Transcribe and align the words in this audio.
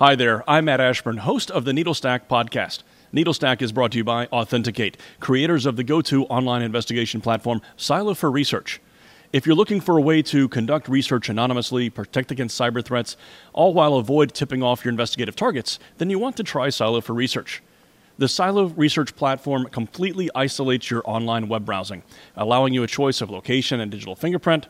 Hi 0.00 0.16
there, 0.16 0.42
I'm 0.50 0.64
Matt 0.64 0.80
Ashburn, 0.80 1.18
host 1.18 1.52
of 1.52 1.64
the 1.64 1.70
Needlestack 1.70 2.22
podcast. 2.28 2.82
Needlestack 3.12 3.62
is 3.62 3.70
brought 3.70 3.92
to 3.92 3.98
you 3.98 4.02
by 4.02 4.26
Authentic8, 4.26 4.96
creators 5.20 5.66
of 5.66 5.76
the 5.76 5.84
go 5.84 6.02
to 6.02 6.24
online 6.24 6.62
investigation 6.62 7.20
platform 7.20 7.62
Silo 7.76 8.12
for 8.14 8.28
Research. 8.28 8.80
If 9.32 9.46
you're 9.46 9.54
looking 9.54 9.80
for 9.80 9.96
a 9.96 10.00
way 10.00 10.20
to 10.22 10.48
conduct 10.48 10.88
research 10.88 11.28
anonymously, 11.28 11.90
protect 11.90 12.32
against 12.32 12.60
cyber 12.60 12.84
threats, 12.84 13.16
all 13.52 13.72
while 13.72 13.94
avoid 13.94 14.34
tipping 14.34 14.64
off 14.64 14.84
your 14.84 14.90
investigative 14.90 15.36
targets, 15.36 15.78
then 15.98 16.10
you 16.10 16.18
want 16.18 16.36
to 16.38 16.42
try 16.42 16.70
Silo 16.70 17.00
for 17.00 17.12
Research. 17.12 17.62
The 18.18 18.26
Silo 18.26 18.70
Research 18.70 19.14
platform 19.14 19.66
completely 19.66 20.28
isolates 20.34 20.90
your 20.90 21.02
online 21.04 21.46
web 21.46 21.64
browsing, 21.64 22.02
allowing 22.34 22.74
you 22.74 22.82
a 22.82 22.88
choice 22.88 23.20
of 23.20 23.30
location 23.30 23.78
and 23.78 23.92
digital 23.92 24.16
fingerprint, 24.16 24.66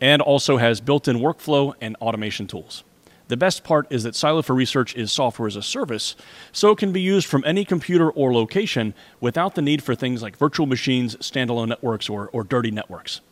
and 0.00 0.20
also 0.20 0.56
has 0.56 0.80
built 0.80 1.06
in 1.06 1.18
workflow 1.18 1.74
and 1.80 1.94
automation 2.00 2.48
tools. 2.48 2.82
The 3.28 3.36
best 3.38 3.64
part 3.64 3.86
is 3.88 4.02
that 4.02 4.14
Silo 4.14 4.42
for 4.42 4.54
Research 4.54 4.94
is 4.94 5.10
software 5.10 5.48
as 5.48 5.56
a 5.56 5.62
service, 5.62 6.14
so 6.52 6.70
it 6.72 6.78
can 6.78 6.92
be 6.92 7.00
used 7.00 7.26
from 7.26 7.42
any 7.46 7.64
computer 7.64 8.10
or 8.10 8.34
location 8.34 8.92
without 9.18 9.54
the 9.54 9.62
need 9.62 9.82
for 9.82 9.94
things 9.94 10.20
like 10.20 10.36
virtual 10.36 10.66
machines, 10.66 11.16
standalone 11.16 11.68
networks, 11.68 12.10
or, 12.10 12.28
or 12.34 12.44
dirty 12.44 12.70
networks. 12.70 13.22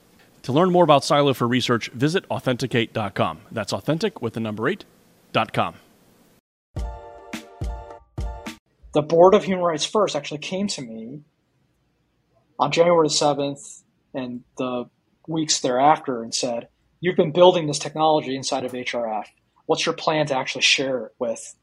To 0.44 0.52
learn 0.52 0.72
more 0.72 0.82
about 0.82 1.04
Silo 1.04 1.34
for 1.34 1.46
Research, 1.46 1.90
visit 1.90 2.24
authenticate.com. 2.30 3.42
That's 3.52 3.72
authentic 3.72 4.22
with 4.22 4.32
the 4.32 4.40
number 4.40 4.62
8.com. 4.62 5.74
The 8.94 9.02
board 9.02 9.34
of 9.34 9.44
Human 9.44 9.64
Rights 9.64 9.84
First 9.84 10.16
actually 10.16 10.38
came 10.38 10.68
to 10.68 10.82
me 10.82 11.20
on 12.58 12.72
January 12.72 13.08
7th 13.08 13.82
and 14.14 14.42
the 14.56 14.86
weeks 15.28 15.60
thereafter 15.60 16.22
and 16.22 16.34
said, 16.34 16.68
You've 17.00 17.16
been 17.16 17.32
building 17.32 17.66
this 17.66 17.78
technology 17.78 18.36
inside 18.36 18.64
of 18.64 18.72
HRF 18.72 19.26
what's 19.66 19.86
your 19.86 19.94
plan 19.94 20.26
to 20.26 20.36
actually 20.36 20.62
share 20.62 21.06
it 21.06 21.14
with 21.18 21.54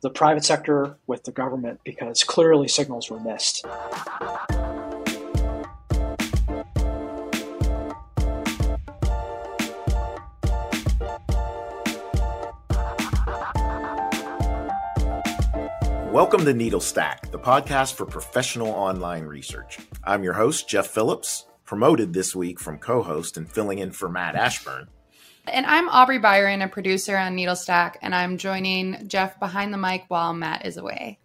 the 0.00 0.10
private 0.10 0.44
sector, 0.44 0.98
with 1.06 1.24
the 1.24 1.32
government, 1.32 1.80
because 1.84 2.24
clearly 2.24 2.68
signals 2.68 3.10
were 3.10 3.20
missed. 3.20 3.64
Welcome 16.10 16.44
to 16.44 16.54
Needle 16.54 16.80
Stack, 16.80 17.32
the 17.32 17.38
podcast 17.40 17.94
for 17.94 18.06
professional 18.06 18.68
online 18.68 19.24
research. 19.24 19.78
I'm 20.04 20.22
your 20.22 20.34
host, 20.34 20.68
Jeff 20.68 20.86
Phillips, 20.86 21.46
promoted 21.64 22.12
this 22.12 22.36
week 22.36 22.60
from 22.60 22.78
co 22.78 23.02
host 23.02 23.36
and 23.36 23.50
filling 23.50 23.78
in 23.78 23.90
for 23.90 24.08
Matt 24.08 24.36
Ashburn. 24.36 24.88
And 25.46 25.66
I'm 25.66 25.90
Aubrey 25.90 26.18
Byron, 26.18 26.62
a 26.62 26.68
producer 26.68 27.18
on 27.18 27.36
Needlestack, 27.36 27.96
and 28.00 28.14
I'm 28.14 28.38
joining 28.38 29.06
Jeff 29.08 29.38
behind 29.38 29.74
the 29.74 29.78
mic 29.78 30.04
while 30.08 30.32
Matt 30.32 30.64
is 30.64 30.78
away. 30.78 31.18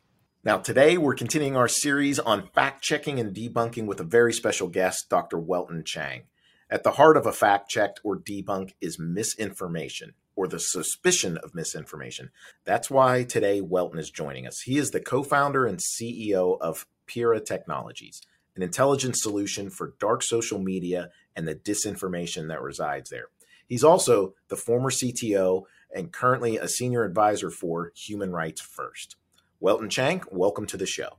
Now, 0.43 0.57
today 0.57 0.97
we're 0.97 1.15
continuing 1.15 1.55
our 1.55 1.69
series 1.69 2.19
on 2.19 2.49
fact 2.49 2.83
checking 2.83 3.19
and 3.19 3.33
debunking 3.33 3.85
with 3.85 4.01
a 4.01 4.03
very 4.03 4.33
special 4.33 4.67
guest, 4.67 5.07
Dr. 5.09 5.39
Welton 5.39 5.85
Chang. 5.85 6.23
At 6.69 6.83
the 6.83 6.91
heart 6.91 7.15
of 7.15 7.25
a 7.25 7.31
fact 7.31 7.69
checked 7.69 8.01
or 8.03 8.19
debunk 8.19 8.73
is 8.81 8.99
misinformation 8.99 10.13
or 10.35 10.49
the 10.49 10.59
suspicion 10.59 11.37
of 11.37 11.55
misinformation. 11.55 12.31
That's 12.65 12.89
why 12.89 13.23
today 13.23 13.61
Welton 13.61 13.99
is 13.99 14.11
joining 14.11 14.45
us. 14.45 14.61
He 14.61 14.77
is 14.77 14.91
the 14.91 14.99
co 14.99 15.23
founder 15.23 15.65
and 15.65 15.79
CEO 15.79 16.57
of 16.59 16.85
Pyrra 17.07 17.39
Technologies, 17.39 18.21
an 18.55 18.63
intelligence 18.63 19.21
solution 19.21 19.69
for 19.69 19.93
dark 19.97 20.23
social 20.23 20.59
media 20.59 21.09
and 21.37 21.47
the 21.47 21.55
disinformation 21.55 22.49
that 22.49 22.61
resides 22.61 23.09
there. 23.09 23.27
He's 23.69 23.83
also 23.83 24.33
the 24.47 24.55
former 24.55 24.89
CTO 24.89 25.63
and 25.95 26.11
currently 26.11 26.57
a 26.57 26.67
senior 26.67 27.03
advisor 27.03 27.51
for 27.51 27.91
Human 27.95 28.31
Rights 28.31 28.59
First. 28.59 29.15
Welton 29.59 29.89
Chang, 29.89 30.23
welcome 30.31 30.65
to 30.65 30.77
the 30.77 30.87
show. 30.87 31.17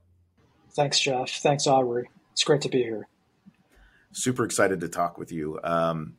Thanks, 0.75 0.99
Jeff. 0.99 1.29
Thanks, 1.29 1.65
Aubrey. 1.65 2.09
It's 2.33 2.43
great 2.43 2.61
to 2.61 2.69
be 2.69 2.83
here. 2.83 3.07
Super 4.11 4.43
excited 4.43 4.81
to 4.81 4.89
talk 4.89 5.17
with 5.17 5.31
you. 5.31 5.59
Um, 5.63 6.17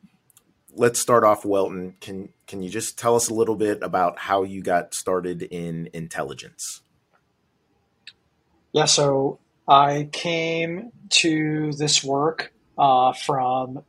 let's 0.73 0.99
start 0.99 1.23
off, 1.23 1.45
Welton. 1.45 1.95
Can 2.01 2.29
can 2.47 2.63
you 2.63 2.69
just 2.69 2.97
tell 2.97 3.15
us 3.15 3.29
a 3.29 3.33
little 3.33 3.55
bit 3.55 3.83
about 3.83 4.17
how 4.17 4.43
you 4.43 4.63
got 4.63 4.95
started 4.95 5.43
in 5.43 5.89
intelligence? 5.93 6.81
Yeah, 8.71 8.85
so 8.85 9.39
I 9.67 10.09
came 10.11 10.91
to 11.09 11.71
this 11.73 12.03
work 12.03 12.53
uh, 12.77 13.13
from 13.13 13.83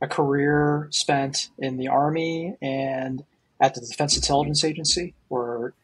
a 0.00 0.08
career 0.08 0.88
spent 0.90 1.50
in 1.58 1.76
the 1.76 1.88
Army 1.88 2.56
and 2.62 3.24
at 3.60 3.74
the 3.74 3.80
Defense 3.80 4.16
Intelligence 4.16 4.62
Agency, 4.62 5.14
where 5.28 5.74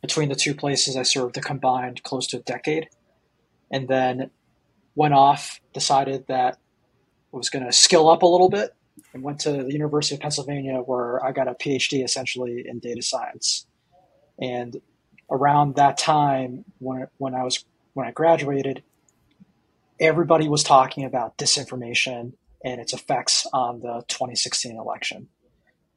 between 0.00 0.28
the 0.28 0.34
two 0.34 0.54
places 0.54 0.96
I 0.96 1.02
served 1.02 1.36
a 1.36 1.40
combined 1.40 2.02
close 2.02 2.26
to 2.28 2.38
a 2.38 2.40
decade. 2.40 2.88
And 3.70 3.86
then 3.86 4.30
went 4.94 5.14
off, 5.14 5.60
decided 5.72 6.26
that 6.26 6.58
I 7.32 7.36
was 7.36 7.48
going 7.48 7.64
to 7.64 7.72
skill 7.72 8.10
up 8.10 8.22
a 8.22 8.26
little 8.26 8.48
bit, 8.48 8.74
and 9.14 9.22
went 9.22 9.38
to 9.40 9.52
the 9.52 9.72
University 9.72 10.16
of 10.16 10.20
Pennsylvania, 10.20 10.78
where 10.78 11.24
I 11.24 11.32
got 11.32 11.46
a 11.46 11.54
PhD 11.54 12.04
essentially 12.04 12.64
in 12.66 12.80
data 12.80 13.02
science. 13.02 13.66
And 14.40 14.80
around 15.30 15.76
that 15.76 15.96
time, 15.96 16.64
when, 16.78 17.06
when 17.18 17.34
I 17.34 17.44
was 17.44 17.64
when 17.92 18.06
I 18.06 18.10
graduated, 18.10 18.82
everybody 20.00 20.48
was 20.48 20.62
talking 20.62 21.04
about 21.04 21.36
disinformation 21.38 22.32
and 22.64 22.80
its 22.80 22.92
effects 22.92 23.46
on 23.52 23.80
the 23.80 24.04
2016 24.08 24.76
election. 24.76 25.28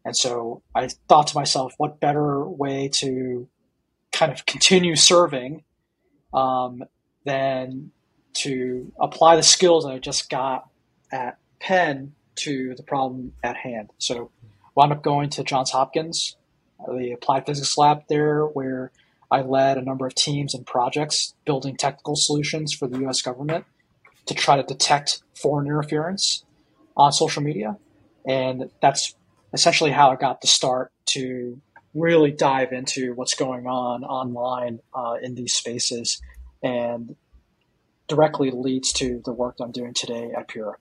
And 0.06 0.16
so 0.16 0.62
I 0.75 0.90
thought 1.07 1.28
to 1.28 1.35
myself, 1.35 1.74
what 1.78 2.00
better 2.00 2.47
way 2.47 2.90
to 2.96 3.47
kind 4.12 4.31
of 4.31 4.46
continue 4.46 4.96
serving 4.96 5.63
um, 6.34 6.84
than 7.25 7.91
to 8.34 8.91
apply 9.00 9.35
the 9.35 9.44
skills 9.44 9.85
that 9.85 9.91
I 9.91 10.00
just 10.00 10.29
got 10.29 10.69
at 11.12 11.38
Penn 11.59 12.13
to 12.35 12.73
the 12.75 12.84
problem 12.84 13.34
at 13.44 13.56
hand. 13.57 13.91
So 13.97 14.31
wound 14.75 14.91
up 14.91 15.03
going 15.03 15.29
to 15.31 15.44
Johns 15.44 15.72
Hopkins, 15.72 16.35
the 16.88 17.12
applied 17.12 17.46
physics 17.46 17.78
lab 17.78 18.03
there, 18.09 18.46
where 18.46 18.91
I 19.29 19.41
led 19.41 19.78
a 19.78 19.81
number 19.81 20.06
of 20.06 20.16
teams 20.16 20.53
and 20.53 20.66
projects 20.66 21.34
building 21.46 21.78
technical 21.78 22.16
solutions 22.16 22.73
for 22.73 22.88
the 22.88 23.06
US 23.07 23.22
government 23.22 23.66
to 24.25 24.34
try 24.34 24.57
to 24.57 24.63
detect 24.63 25.22
foreign 25.35 25.68
interference 25.68 26.44
on 26.96 27.12
social 27.12 27.42
media. 27.42 27.78
And 28.28 28.70
that's 28.81 29.16
essentially 29.54 29.92
how 29.92 30.12
I 30.12 30.16
got 30.16 30.42
the 30.42 30.48
start 30.48 30.92
to 31.08 31.62
really 31.94 32.31
dive 32.31 32.72
into 32.72 33.14
what's 33.14 33.36
going 33.36 33.68
on 33.68 34.04
online 34.04 34.80
uh, 34.94 35.16
in 35.22 35.36
these 35.36 35.53
spaces 35.53 36.22
and 36.64 37.16
directly 38.08 38.52
leads 38.52 38.92
to 38.94 39.22
the 39.26 39.32
work 39.32 39.56
I'm 39.62 39.72
doing 39.72 39.94
today 39.94 40.32
at 40.36 40.48
Pyrra. 40.48 40.76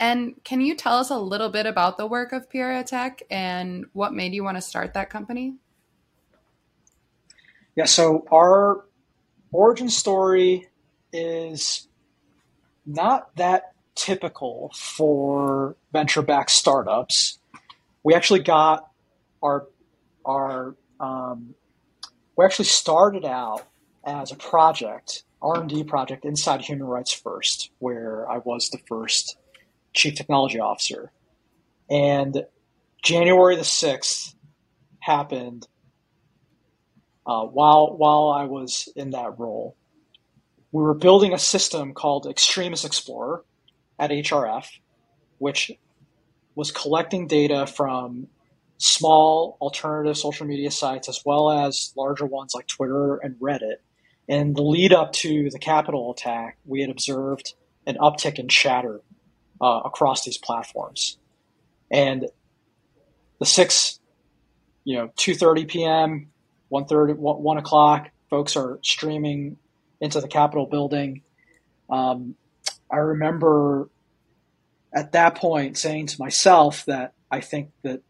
And 0.00 0.34
can 0.44 0.60
you 0.60 0.76
tell 0.76 0.98
us 0.98 1.10
a 1.10 1.18
little 1.18 1.48
bit 1.48 1.66
about 1.66 1.98
the 1.98 2.06
work 2.06 2.32
of 2.32 2.48
Pyrra 2.48 2.84
Tech 2.84 3.22
and 3.30 3.86
what 3.92 4.14
made 4.14 4.32
you 4.32 4.44
want 4.44 4.56
to 4.56 4.60
start 4.60 4.94
that 4.94 5.10
company? 5.10 5.56
Yeah, 7.74 7.84
so 7.84 8.24
our 8.30 8.84
origin 9.52 9.88
story 9.88 10.68
is 11.12 11.88
not 12.86 13.34
that 13.36 13.72
typical 13.98 14.72
for 14.74 15.76
venture 15.92 16.22
backed 16.22 16.52
startups. 16.52 17.38
We 18.02 18.14
actually 18.14 18.40
got 18.40 18.88
our 19.42 19.66
our 20.24 20.76
um, 21.00 21.54
we 22.36 22.44
actually 22.44 22.66
started 22.66 23.24
out 23.24 23.66
as 24.06 24.32
a 24.32 24.36
project 24.36 25.24
R&D 25.40 25.84
project 25.84 26.24
inside 26.24 26.62
Human 26.62 26.86
Rights 26.86 27.12
First, 27.12 27.70
where 27.78 28.28
I 28.28 28.38
was 28.38 28.68
the 28.70 28.78
first 28.88 29.36
chief 29.92 30.14
technology 30.14 30.58
officer. 30.58 31.12
And 31.88 32.44
January 33.02 33.56
the 33.56 33.62
6th 33.62 34.34
happened 35.00 35.66
uh, 37.26 37.44
while, 37.44 37.96
while 37.96 38.30
I 38.30 38.44
was 38.44 38.88
in 38.96 39.10
that 39.10 39.38
role. 39.38 39.76
We 40.72 40.82
were 40.82 40.94
building 40.94 41.32
a 41.32 41.38
system 41.38 41.94
called 41.94 42.26
extremist 42.26 42.84
Explorer, 42.84 43.44
at 43.98 44.10
HRF, 44.10 44.66
which 45.38 45.72
was 46.54 46.70
collecting 46.70 47.26
data 47.26 47.66
from 47.66 48.28
small 48.78 49.56
alternative 49.60 50.16
social 50.16 50.46
media 50.46 50.70
sites 50.70 51.08
as 51.08 51.22
well 51.24 51.50
as 51.50 51.92
larger 51.96 52.24
ones 52.26 52.54
like 52.54 52.66
Twitter 52.66 53.16
and 53.16 53.34
Reddit. 53.36 53.76
In 54.28 54.54
the 54.54 54.62
lead 54.62 54.92
up 54.92 55.12
to 55.14 55.50
the 55.50 55.58
Capitol 55.58 56.12
attack, 56.12 56.58
we 56.64 56.80
had 56.80 56.90
observed 56.90 57.54
an 57.86 57.96
uptick 57.96 58.38
in 58.38 58.48
chatter 58.48 59.00
uh, 59.60 59.80
across 59.84 60.24
these 60.24 60.38
platforms. 60.38 61.18
And 61.90 62.28
the 63.38 63.46
six, 63.46 63.98
you 64.84 64.96
know, 64.96 65.08
2.30 65.16 65.68
p.m., 65.68 66.28
1.30, 66.70 67.16
1 67.16 67.58
o'clock, 67.58 68.10
folks 68.28 68.56
are 68.56 68.78
streaming 68.82 69.56
into 70.00 70.20
the 70.20 70.28
Capitol 70.28 70.66
building. 70.66 71.22
Um, 71.88 72.34
I 72.90 72.96
remember 72.96 73.88
at 74.92 75.12
that 75.12 75.36
point 75.36 75.76
saying 75.76 76.06
to 76.06 76.16
myself 76.18 76.84
that 76.86 77.12
I 77.30 77.40
think 77.40 77.70
that 77.82 78.00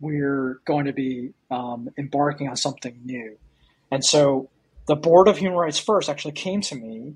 we're 0.00 0.60
going 0.64 0.86
to 0.86 0.92
be 0.92 1.32
um, 1.50 1.88
embarking 1.98 2.48
on 2.48 2.56
something 2.56 3.00
new. 3.04 3.36
And 3.90 4.04
so 4.04 4.50
the 4.86 4.96
board 4.96 5.28
of 5.28 5.38
Human 5.38 5.58
Rights 5.58 5.78
First 5.78 6.08
actually 6.08 6.32
came 6.32 6.60
to 6.62 6.74
me 6.74 7.14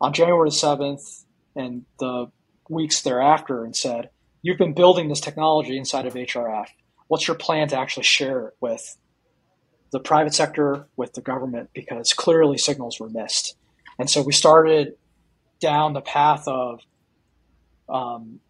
on 0.00 0.12
January 0.12 0.50
7th 0.50 1.24
and 1.54 1.84
the 1.98 2.30
weeks 2.68 3.02
thereafter 3.02 3.64
and 3.64 3.76
said, 3.76 4.10
You've 4.44 4.58
been 4.58 4.72
building 4.72 5.08
this 5.08 5.20
technology 5.20 5.76
inside 5.76 6.04
of 6.04 6.14
HRF. 6.14 6.66
What's 7.06 7.28
your 7.28 7.36
plan 7.36 7.68
to 7.68 7.78
actually 7.78 8.02
share 8.02 8.48
it 8.48 8.54
with 8.60 8.96
the 9.92 10.00
private 10.00 10.34
sector, 10.34 10.88
with 10.96 11.12
the 11.12 11.20
government? 11.20 11.70
Because 11.74 12.12
clearly 12.12 12.58
signals 12.58 12.98
were 12.98 13.08
missed. 13.08 13.56
And 14.00 14.10
so 14.10 14.20
we 14.20 14.32
started 14.32 14.96
down 15.62 15.92
the 15.92 16.00
path 16.00 16.46
of 16.48 16.80
um, 17.88 18.40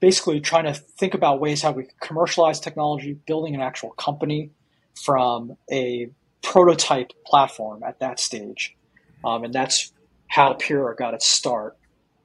basically 0.00 0.40
trying 0.40 0.64
to 0.64 0.72
think 0.72 1.12
about 1.12 1.40
ways 1.40 1.60
how 1.60 1.72
we 1.72 1.88
commercialize 2.00 2.60
technology, 2.60 3.14
building 3.26 3.54
an 3.54 3.60
actual 3.60 3.90
company 3.90 4.50
from 4.94 5.56
a 5.70 6.08
prototype 6.42 7.12
platform 7.26 7.82
at 7.82 7.98
that 7.98 8.20
stage. 8.20 8.76
Um, 9.24 9.44
and 9.44 9.52
that's 9.52 9.92
how 10.28 10.54
Pyrra 10.54 10.94
got 10.94 11.14
its 11.14 11.26
start 11.26 11.76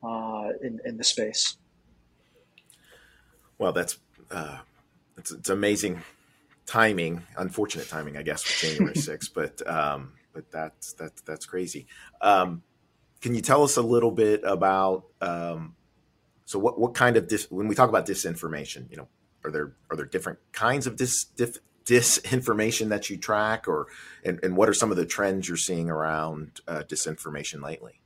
uh, 0.03 0.49
in, 0.61 0.79
in 0.85 0.97
the 0.97 1.03
space. 1.03 1.57
Well, 3.57 3.73
that's 3.73 3.97
uh, 4.29 4.59
it's, 5.17 5.31
it's 5.31 5.49
amazing 5.49 6.03
timing, 6.65 7.23
unfortunate 7.37 7.89
timing, 7.89 8.17
I 8.17 8.21
guess, 8.21 8.43
with 8.43 8.71
January 8.71 8.95
6th, 8.95 9.29
but 9.33 9.67
um, 9.67 10.13
but 10.33 10.51
that's 10.51 10.93
that's 10.93 11.21
that's 11.21 11.45
crazy. 11.45 11.87
Um, 12.21 12.63
can 13.23 13.33
you 13.33 13.41
tell 13.41 13.63
us 13.63 13.77
a 13.77 13.81
little 13.81 14.11
bit 14.11 14.41
about 14.43 15.05
um, 15.21 15.75
so 16.43 16.59
what 16.59 16.77
what 16.77 16.93
kind 16.93 17.15
of 17.15 17.29
dis, 17.29 17.49
when 17.49 17.69
we 17.69 17.73
talk 17.73 17.87
about 17.87 18.05
disinformation, 18.05 18.91
you 18.91 18.97
know, 18.97 19.07
are 19.45 19.49
there 19.49 19.71
are 19.89 19.95
there 19.95 20.05
different 20.05 20.39
kinds 20.51 20.85
of 20.87 20.97
dis, 20.97 21.27
disinformation 21.85 22.89
that 22.89 23.09
you 23.09 23.17
track, 23.17 23.65
or 23.65 23.87
and, 24.25 24.41
and 24.43 24.57
what 24.57 24.67
are 24.67 24.73
some 24.73 24.91
of 24.91 24.97
the 24.97 25.05
trends 25.05 25.47
you're 25.47 25.55
seeing 25.55 25.89
around 25.89 26.59
uh, 26.67 26.83
disinformation 26.85 27.63
lately? 27.63 28.01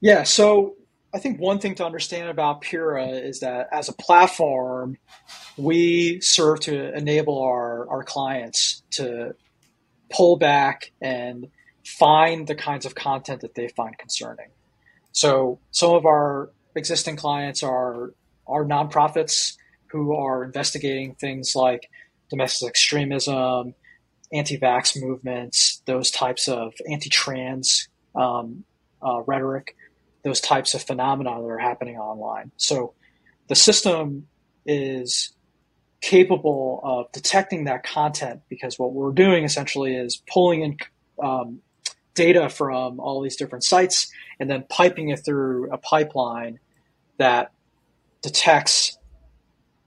Yeah, 0.00 0.22
so 0.22 0.76
I 1.12 1.18
think 1.18 1.40
one 1.40 1.58
thing 1.58 1.74
to 1.76 1.84
understand 1.84 2.28
about 2.28 2.60
Pyrra 2.60 3.08
is 3.08 3.40
that 3.40 3.68
as 3.72 3.88
a 3.88 3.92
platform, 3.92 4.98
we 5.56 6.20
serve 6.20 6.60
to 6.60 6.96
enable 6.96 7.42
our, 7.42 7.88
our 7.88 8.04
clients 8.04 8.84
to 8.92 9.34
pull 10.10 10.36
back 10.36 10.92
and 11.00 11.48
find 11.86 12.46
the 12.48 12.54
kinds 12.54 12.84
of 12.84 12.94
content 12.94 13.40
that 13.42 13.54
they 13.54 13.68
find 13.68 13.96
concerning. 13.96 14.48
So 15.12 15.60
some 15.70 15.94
of 15.94 16.04
our 16.04 16.50
existing 16.74 17.16
clients 17.16 17.62
are 17.62 18.12
are 18.46 18.64
nonprofits 18.64 19.56
who 19.90 20.14
are 20.14 20.44
investigating 20.44 21.14
things 21.14 21.54
like 21.54 21.88
domestic 22.28 22.68
extremism, 22.68 23.74
anti-vax 24.32 25.00
movements, 25.00 25.82
those 25.86 26.10
types 26.10 26.48
of 26.48 26.74
anti-trans 26.90 27.88
um, 28.14 28.64
uh, 29.04 29.20
rhetoric, 29.22 29.76
those 30.22 30.40
types 30.40 30.74
of 30.74 30.82
phenomena 30.82 31.30
that 31.30 31.46
are 31.46 31.58
happening 31.58 31.96
online. 31.96 32.50
So 32.56 32.94
the 33.48 33.54
system 33.54 34.26
is 34.64 35.32
capable 36.00 36.80
of 36.82 37.10
detecting 37.12 37.64
that 37.64 37.84
content 37.84 38.42
because 38.48 38.78
what 38.78 38.92
we're 38.92 39.12
doing 39.12 39.44
essentially 39.44 39.96
is 39.96 40.22
pulling 40.28 40.62
in 40.62 40.76
um, 41.22 41.60
data 42.16 42.48
from 42.48 42.98
all 42.98 43.22
these 43.22 43.36
different 43.36 43.62
sites 43.62 44.08
and 44.40 44.50
then 44.50 44.64
piping 44.68 45.10
it 45.10 45.24
through 45.24 45.70
a 45.72 45.78
pipeline 45.78 46.58
that 47.18 47.52
detects 48.22 48.98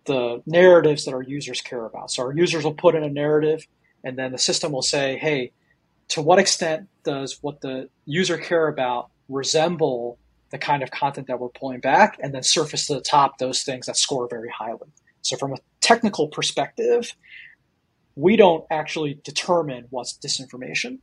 the 0.06 0.42
narratives 0.46 1.06
that 1.06 1.14
our 1.14 1.22
users 1.22 1.60
care 1.62 1.86
about. 1.86 2.10
So 2.12 2.24
our 2.24 2.34
users 2.34 2.64
will 2.64 2.74
put 2.74 2.96
in 2.96 3.04
a 3.04 3.10
narrative 3.10 3.68
and 4.04 4.18
then 4.18 4.32
the 4.32 4.38
system 4.38 4.72
will 4.72 4.82
say, 4.82 5.18
hey, 5.18 5.52
to 6.10 6.22
what 6.22 6.40
extent 6.40 6.88
does 7.04 7.40
what 7.42 7.62
the 7.62 7.90
user 8.06 8.38
care 8.38 8.68
about 8.68 9.10
resemble 9.28 10.18
the 10.52 10.58
kind 10.58 10.82
of 10.82 10.90
content 10.90 11.28
that 11.28 11.40
we're 11.40 11.50
pulling 11.50 11.80
back 11.80 12.18
and 12.22 12.34
then 12.34 12.42
surface 12.42 12.88
to 12.88 12.96
the 12.96 13.02
top 13.02 13.38
those 13.38 13.62
things 13.62 13.86
that 13.86 13.98
score 13.98 14.28
very 14.28 14.50
highly. 14.50 14.88
So 15.22 15.38
from 15.38 15.54
a 15.54 15.58
technical 15.82 16.28
perspective, 16.28 17.14
we 18.16 18.36
don't 18.36 18.66
actually 18.72 19.20
determine 19.24 19.86
what's 19.92 20.18
disinformation. 20.18 21.00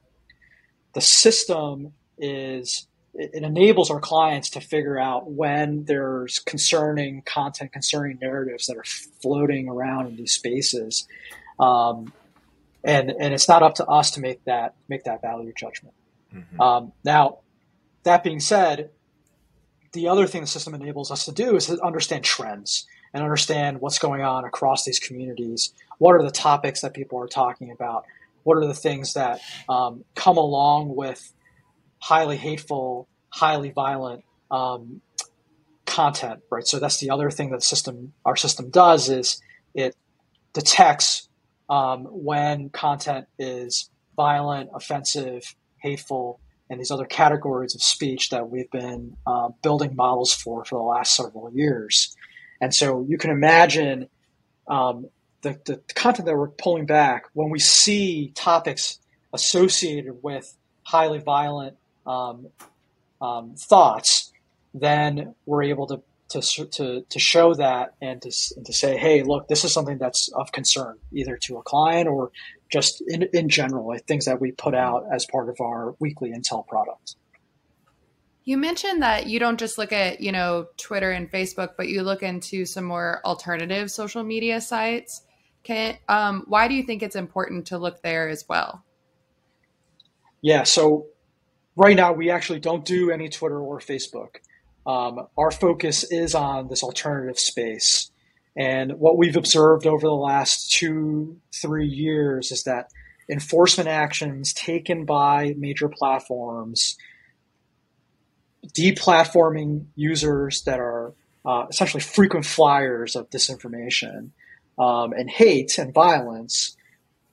The 0.97 1.03
system 1.03 1.93
is 2.17 2.87
it 3.13 3.43
enables 3.43 3.91
our 3.91 4.01
clients 4.01 4.49
to 4.49 4.63
figure 4.63 4.99
out 4.99 5.31
when 5.31 5.85
there's 5.85 6.39
concerning 6.39 7.21
content, 7.21 7.71
concerning 7.75 8.19
narratives 8.19 8.67
that 8.69 8.79
are 8.79 8.85
floating 9.21 9.69
around 9.69 10.07
in 10.07 10.17
these 10.17 10.33
spaces, 10.33 11.07
um, 11.61 12.15
and 12.83 13.11
and 13.11 13.35
it's 13.35 13.47
not 13.47 13.63
up 13.63 13.75
to 13.75 13.85
us 13.85 14.13
to 14.13 14.21
make 14.21 14.43
that 14.45 14.75
make 14.89 15.05
that 15.05 15.21
value 15.21 15.53
judgment. 15.55 15.95
Mm-hmm. 16.35 16.63
Um, 16.63 16.93
now, 17.05 17.41
that 18.05 18.25
being 18.25 18.41
said, 18.41 18.89
the 19.93 20.09
other 20.09 20.27
thing 20.27 20.41
the 20.41 20.47
system 20.47 20.73
enables 20.75 21.11
us 21.11 21.27
to 21.27 21.33
do 21.33 21.57
is 21.57 21.67
to 21.67 21.79
understand 21.85 22.25
trends 22.25 22.87
and 23.13 23.23
understand 23.23 23.83
what's 23.83 23.99
going 23.99 24.23
on 24.23 24.47
across 24.47 24.87
these 24.87 24.99
communities. 24.99 25.75
What 25.99 26.15
are 26.15 26.23
the 26.23 26.31
topics 26.31 26.81
that 26.81 26.95
people 26.95 27.21
are 27.21 27.29
talking 27.29 27.71
about? 27.71 28.07
What 28.47 28.59
are 28.59 28.67
the 28.67 28.75
things 28.75 29.15
that 29.15 29.41
um, 29.69 30.05
come 30.15 30.37
along 30.37 30.95
with 30.95 31.33
highly 31.99 32.37
hateful, 32.37 33.09
highly 33.31 33.71
violent 33.71 34.23
um, 34.53 35.01
content, 35.85 36.43
right? 36.49 36.65
So 36.65 36.79
that's 36.79 37.01
the 37.01 37.11
other 37.11 37.29
thing 37.29 37.51
that 37.51 37.65
system, 37.65 38.13
our 38.25 38.37
system 38.37 38.71
does 38.71 39.09
is 39.09 39.43
it 39.75 39.97
detects 40.53 41.29
um, 41.69 42.05
when 42.05 42.69
content 42.69 43.27
is 43.37 43.91
violent, 44.15 44.71
offensive, 44.73 45.43
hateful, 45.79 46.39
and 46.71 46.79
these 46.79 46.93
other 46.93 47.05
categories 47.05 47.75
of 47.75 47.83
speech 47.83 48.31
that 48.31 48.49
we've 48.49 48.71
been 48.71 49.17
uh, 49.27 49.49
building 49.61 49.97
models 49.97 50.33
for 50.33 50.65
for 50.65 50.79
the 50.79 50.85
last 50.85 51.17
several 51.17 51.51
years. 51.53 52.15
And 52.61 52.73
so 52.73 53.05
you 53.09 53.19
can 53.19 53.31
imagine 53.31 54.09
um, 54.69 55.09
the, 55.47 55.81
the 55.87 55.95
content 55.95 56.27
that 56.27 56.37
we're 56.37 56.49
pulling 56.49 56.87
back 56.87 57.27
when 57.33 57.51
we 57.51 57.59
see 57.59 58.33
topics 58.35 58.99
associated 59.33 60.23
with 60.23 60.57
highly 60.83 61.19
violent 61.19 61.77
um, 62.07 62.49
um, 63.21 63.55
thoughts, 63.57 64.33
then 64.75 65.35
we're 65.47 65.65
able 65.65 65.87
to 65.87 66.03
to, 66.29 66.41
to, 66.67 67.03
to 67.09 67.19
show 67.19 67.55
that 67.55 67.95
and 68.03 68.21
to, 68.23 68.33
and 68.57 68.67
to 68.67 68.73
say, 68.73 68.97
hey, 68.97 69.23
look, 69.23 69.47
this 69.47 69.65
is 69.65 69.73
something 69.73 69.97
that's 69.99 70.29
of 70.35 70.51
concern, 70.51 70.99
either 71.13 71.39
to 71.43 71.57
a 71.57 71.63
client 71.63 72.09
or 72.09 72.33
just 72.69 73.01
in, 73.07 73.29
in 73.33 73.49
general, 73.49 73.87
like 73.87 74.07
things 74.07 74.25
that 74.25 74.41
we 74.41 74.51
put 74.51 74.75
out 74.75 75.05
as 75.13 75.25
part 75.31 75.49
of 75.49 75.61
our 75.61 75.95
weekly 76.01 76.33
Intel 76.33 76.67
product. 76.67 77.15
You 78.45 78.57
mentioned 78.59 79.03
that 79.03 79.27
you 79.27 79.39
don't 79.39 79.59
just 79.59 79.77
look 79.77 79.93
at, 79.93 80.21
you 80.21 80.31
know, 80.33 80.67
Twitter 80.77 81.11
and 81.11 81.31
Facebook, 81.31 81.71
but 81.77 81.89
you 81.89 82.03
look 82.03 82.23
into 82.23 82.65
some 82.65 82.85
more 82.85 83.21
alternative 83.25 83.91
social 83.91 84.23
media 84.23 84.61
sites. 84.61 85.23
Can 85.67 85.99
um, 86.09 86.45
why 86.47 86.69
do 86.69 86.75
you 86.75 86.85
think 86.85 87.03
it's 87.03 87.17
important 87.17 87.67
to 87.67 87.79
look 87.79 88.01
there 88.01 88.29
as 88.29 88.45
well? 88.49 88.85
Yeah, 90.41 90.63
so 90.63 91.07
right 91.75 91.97
now 91.97 92.13
we 92.13 92.31
actually 92.31 92.61
don't 92.61 92.85
do 92.85 93.11
any 93.11 93.29
Twitter 93.29 93.59
or 93.59 93.81
Facebook. 93.81 94.37
Um, 94.87 95.27
our 95.37 95.51
focus 95.51 96.05
is 96.05 96.37
on 96.37 96.69
this 96.69 96.85
alternative 96.85 97.41
space. 97.41 98.13
And 98.57 98.93
what 98.93 99.19
we've 99.19 99.35
observed 99.35 99.89
over 99.89 100.07
the 100.07 100.15
last 100.15 100.71
two, 100.71 101.39
three 101.53 101.89
years 101.89 102.53
is 102.53 102.63
that 102.63 102.91
enforcement 103.29 103.89
actions 103.89 104.53
taken 104.53 105.05
by 105.05 105.57
major 105.59 105.89
platforms 105.89 106.97
deplatforming 108.69 109.87
users 109.97 110.63
that 110.63 110.79
are 110.79 111.13
uh, 111.45 111.67
essentially 111.69 112.01
frequent 112.01 112.45
flyers 112.45 113.17
of 113.17 113.29
disinformation 113.31 114.31
um, 114.79 115.13
and 115.13 115.31
hate 115.31 115.79
and 115.79 115.93
violence, 115.93 116.77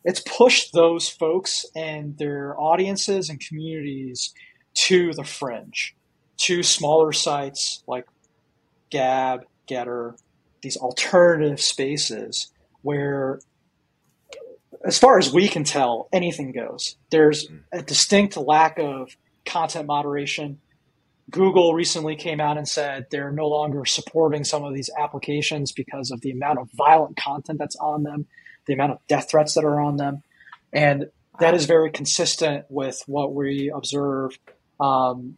it's 0.03 0.21
pushed 0.21 0.73
those 0.73 1.09
folks 1.09 1.65
and 1.75 2.17
their 2.17 2.59
audiences 2.59 3.29
and 3.29 3.39
communities 3.39 4.33
to 4.73 5.13
the 5.13 5.23
fringe, 5.23 5.95
to 6.37 6.63
smaller 6.63 7.13
sites 7.13 7.83
like 7.87 8.05
Gab, 8.89 9.45
Gettr, 9.67 10.17
these 10.61 10.77
alternative 10.77 11.59
spaces 11.61 12.51
where, 12.81 13.39
as 14.85 14.97
far 14.97 15.17
as 15.17 15.31
we 15.31 15.47
can 15.47 15.63
tell, 15.63 16.09
anything 16.11 16.51
goes. 16.51 16.95
There's 17.09 17.47
a 17.71 17.81
distinct 17.81 18.35
lack 18.35 18.77
of 18.79 19.15
content 19.45 19.87
moderation 19.87 20.59
Google 21.29 21.73
recently 21.73 22.15
came 22.15 22.39
out 22.39 22.57
and 22.57 22.67
said 22.67 23.07
they're 23.09 23.31
no 23.31 23.47
longer 23.47 23.85
supporting 23.85 24.43
some 24.43 24.63
of 24.63 24.73
these 24.73 24.89
applications 24.99 25.71
because 25.71 26.11
of 26.11 26.21
the 26.21 26.31
amount 26.31 26.59
of 26.59 26.69
violent 26.73 27.17
content 27.17 27.59
that's 27.59 27.75
on 27.77 28.03
them, 28.03 28.27
the 28.67 28.73
amount 28.73 28.91
of 28.91 28.99
death 29.07 29.29
threats 29.31 29.53
that 29.55 29.63
are 29.63 29.79
on 29.79 29.97
them. 29.97 30.21
And 30.71 31.09
that 31.39 31.53
is 31.53 31.65
very 31.65 31.91
consistent 31.91 32.65
with 32.69 33.01
what 33.07 33.33
we 33.33 33.71
observe 33.73 34.37
um, 34.79 35.37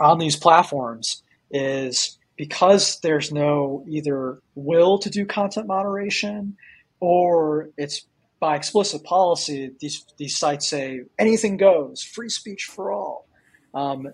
on 0.00 0.18
these 0.18 0.36
platforms 0.36 1.22
is 1.50 2.18
because 2.36 2.98
there's 3.00 3.30
no 3.30 3.84
either 3.88 4.40
will 4.54 4.98
to 4.98 5.10
do 5.10 5.24
content 5.24 5.66
moderation 5.66 6.56
or 6.98 7.68
it's 7.76 8.06
by 8.40 8.56
explicit 8.56 9.04
policy, 9.04 9.70
these, 9.80 10.04
these 10.18 10.36
sites 10.36 10.68
say 10.68 11.02
anything 11.18 11.56
goes, 11.56 12.02
free 12.02 12.28
speech 12.28 12.64
for 12.64 12.92
all. 12.92 13.26
Um, 13.72 14.08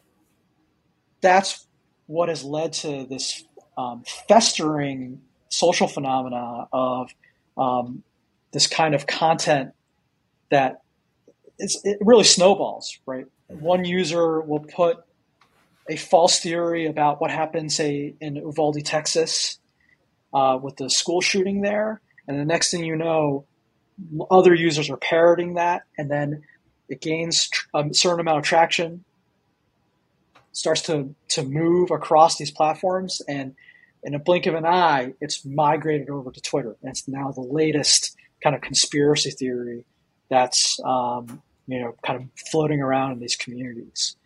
that's 1.20 1.66
what 2.06 2.28
has 2.28 2.42
led 2.44 2.72
to 2.72 3.06
this 3.08 3.44
um, 3.76 4.04
festering 4.28 5.20
social 5.48 5.88
phenomena 5.88 6.66
of 6.72 7.10
um, 7.56 8.02
this 8.52 8.66
kind 8.66 8.94
of 8.94 9.06
content 9.06 9.72
that 10.50 10.82
it 11.58 11.98
really 12.00 12.24
snowballs, 12.24 12.98
right? 13.06 13.26
One 13.48 13.84
user 13.84 14.40
will 14.40 14.60
put 14.60 14.98
a 15.88 15.96
false 15.96 16.40
theory 16.40 16.86
about 16.86 17.20
what 17.20 17.30
happened, 17.30 17.72
say, 17.72 18.14
in 18.20 18.36
Uvalde, 18.36 18.84
Texas, 18.84 19.58
uh, 20.32 20.58
with 20.60 20.76
the 20.76 20.88
school 20.88 21.20
shooting 21.20 21.60
there, 21.60 22.00
and 22.26 22.38
the 22.38 22.44
next 22.44 22.70
thing 22.70 22.84
you 22.84 22.96
know, 22.96 23.44
other 24.30 24.54
users 24.54 24.88
are 24.88 24.96
parroting 24.96 25.54
that, 25.54 25.82
and 25.98 26.10
then 26.10 26.42
it 26.88 27.00
gains 27.00 27.50
a 27.74 27.84
certain 27.92 28.20
amount 28.20 28.38
of 28.38 28.44
traction, 28.44 29.04
starts 30.52 30.83
to 30.83 31.14
to 31.28 31.42
move 31.42 31.90
across 31.90 32.37
these 32.37 32.50
platforms, 32.50 33.23
and 33.28 33.54
in 34.02 34.14
a 34.14 34.19
blink 34.19 34.47
of 34.47 34.54
an 34.54 34.66
eye, 34.66 35.14
it's 35.21 35.45
migrated 35.45 36.11
over 36.11 36.30
to 36.30 36.40
Twitter. 36.40 36.76
And 36.83 36.90
it's 36.90 37.07
now 37.07 37.30
the 37.33 37.42
latest 37.42 38.16
kind 38.42 38.57
of 38.57 38.62
conspiracy 38.62 39.30
theory 39.30 39.85
that's 40.28 40.78
um, 40.85 41.42
you 41.66 41.80
know 41.80 41.95
kind 42.04 42.21
of 42.21 42.28
floating 42.50 42.80
around 42.80 43.12
in 43.12 43.19
these 43.21 43.37
communities, 43.37 44.16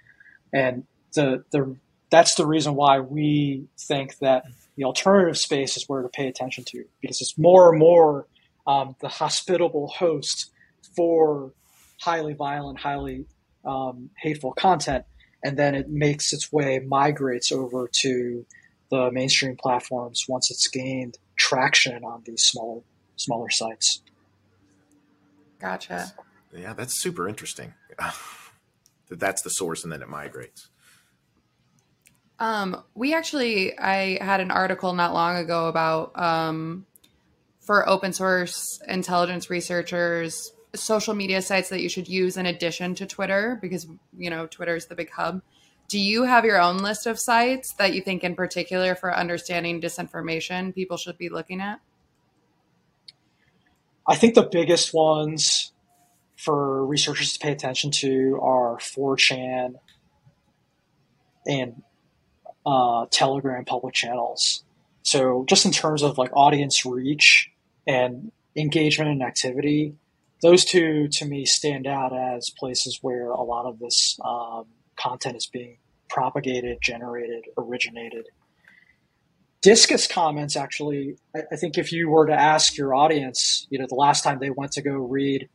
and 0.52 0.84
the 1.14 1.44
the 1.50 1.76
that's 2.10 2.36
the 2.36 2.46
reason 2.46 2.74
why 2.74 3.00
we 3.00 3.66
think 3.78 4.18
that 4.18 4.44
the 4.76 4.84
alternative 4.84 5.38
space 5.38 5.76
is 5.76 5.88
where 5.88 6.02
to 6.02 6.08
pay 6.08 6.28
attention 6.28 6.64
to 6.64 6.84
because 7.00 7.20
it's 7.20 7.36
more 7.38 7.70
and 7.70 7.78
more 7.78 8.26
um, 8.66 8.96
the 9.00 9.08
hospitable 9.08 9.88
host 9.88 10.50
for 10.96 11.52
highly 12.00 12.34
violent, 12.34 12.78
highly 12.78 13.26
um, 13.64 14.10
hateful 14.20 14.52
content, 14.52 15.04
and 15.44 15.58
then 15.58 15.74
it 15.74 15.90
makes 15.90 16.32
its 16.32 16.50
way 16.50 16.78
migrates 16.78 17.52
over 17.52 17.88
to 18.00 18.46
the 18.90 19.12
mainstream 19.12 19.56
platforms 19.56 20.24
once 20.28 20.50
it's 20.50 20.66
gained 20.68 21.18
traction 21.36 22.02
on 22.02 22.22
these 22.24 22.42
smaller 22.42 22.80
smaller 23.16 23.50
sites. 23.50 24.02
Gotcha. 25.60 26.12
Yeah, 26.52 26.72
that's 26.72 27.00
super 27.00 27.28
interesting. 27.28 27.74
that 27.98 29.20
that's 29.20 29.42
the 29.42 29.50
source, 29.50 29.84
and 29.84 29.92
then 29.92 30.02
it 30.02 30.08
migrates. 30.08 30.68
Um, 32.38 32.82
we 32.94 33.14
actually, 33.14 33.78
I 33.78 34.22
had 34.22 34.40
an 34.40 34.50
article 34.50 34.92
not 34.92 35.14
long 35.14 35.36
ago 35.36 35.68
about 35.68 36.18
um, 36.20 36.86
for 37.60 37.88
open 37.88 38.12
source 38.12 38.80
intelligence 38.88 39.50
researchers, 39.50 40.52
social 40.74 41.14
media 41.14 41.42
sites 41.42 41.68
that 41.68 41.80
you 41.80 41.88
should 41.88 42.08
use 42.08 42.36
in 42.36 42.46
addition 42.46 42.94
to 42.96 43.06
Twitter, 43.06 43.58
because 43.60 43.86
you 44.16 44.30
know 44.30 44.46
Twitter 44.46 44.76
is 44.76 44.86
the 44.86 44.94
big 44.94 45.10
hub. 45.10 45.42
Do 45.88 45.98
you 45.98 46.24
have 46.24 46.44
your 46.44 46.60
own 46.60 46.78
list 46.78 47.06
of 47.06 47.18
sites 47.18 47.74
that 47.74 47.94
you 47.94 48.00
think, 48.00 48.24
in 48.24 48.34
particular, 48.34 48.94
for 48.94 49.14
understanding 49.14 49.80
disinformation, 49.80 50.74
people 50.74 50.96
should 50.96 51.18
be 51.18 51.28
looking 51.28 51.60
at? 51.60 51.80
I 54.06 54.16
think 54.16 54.34
the 54.34 54.48
biggest 54.50 54.92
ones 54.92 55.72
for 56.36 56.84
researchers 56.84 57.32
to 57.34 57.38
pay 57.38 57.52
attention 57.52 57.90
to 57.90 58.38
are 58.42 58.76
4chan 58.78 59.74
and 61.46 61.82
uh, 62.66 63.06
Telegram 63.10 63.64
public 63.64 63.94
channels. 63.94 64.64
So 65.02 65.44
just 65.48 65.66
in 65.66 65.72
terms 65.72 66.02
of 66.02 66.18
like 66.18 66.30
audience 66.34 66.84
reach 66.84 67.50
and 67.86 68.32
engagement 68.56 69.10
and 69.10 69.22
activity, 69.22 69.94
those 70.42 70.64
two 70.64 71.08
to 71.08 71.24
me 71.24 71.44
stand 71.46 71.86
out 71.86 72.16
as 72.16 72.50
places 72.58 72.98
where 73.02 73.30
a 73.30 73.42
lot 73.42 73.66
of 73.66 73.78
this 73.78 74.18
um, 74.24 74.66
content 74.96 75.36
is 75.36 75.46
being 75.46 75.78
propagated, 76.08 76.78
generated, 76.82 77.44
originated. 77.56 78.26
Disqus 79.62 80.08
comments 80.08 80.56
actually, 80.56 81.16
I, 81.34 81.40
I 81.52 81.56
think 81.56 81.78
if 81.78 81.92
you 81.92 82.10
were 82.10 82.26
to 82.26 82.34
ask 82.34 82.76
your 82.76 82.94
audience, 82.94 83.66
you 83.70 83.78
know, 83.78 83.86
the 83.88 83.94
last 83.94 84.22
time 84.22 84.38
they 84.38 84.50
went 84.50 84.72
to 84.72 84.82
go 84.82 84.92
read 84.92 85.48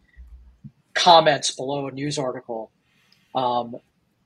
comments 0.96 1.56
below 1.56 1.88
a 1.88 1.92
news 1.92 2.18
article, 2.18 2.72
um, 3.36 3.76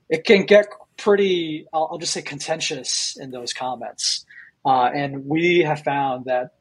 it 0.10 0.24
can 0.24 0.46
get 0.46 0.68
pretty, 0.98 1.68
I'll, 1.74 1.90
I'll 1.92 1.98
just 1.98 2.14
say 2.14 2.22
contentious 2.22 3.18
in 3.20 3.32
those 3.32 3.52
comments. 3.52 4.26
Uh, 4.66 4.86
and 4.86 5.26
we 5.26 5.60
have 5.60 5.82
found 5.82 6.26
that 6.26 6.52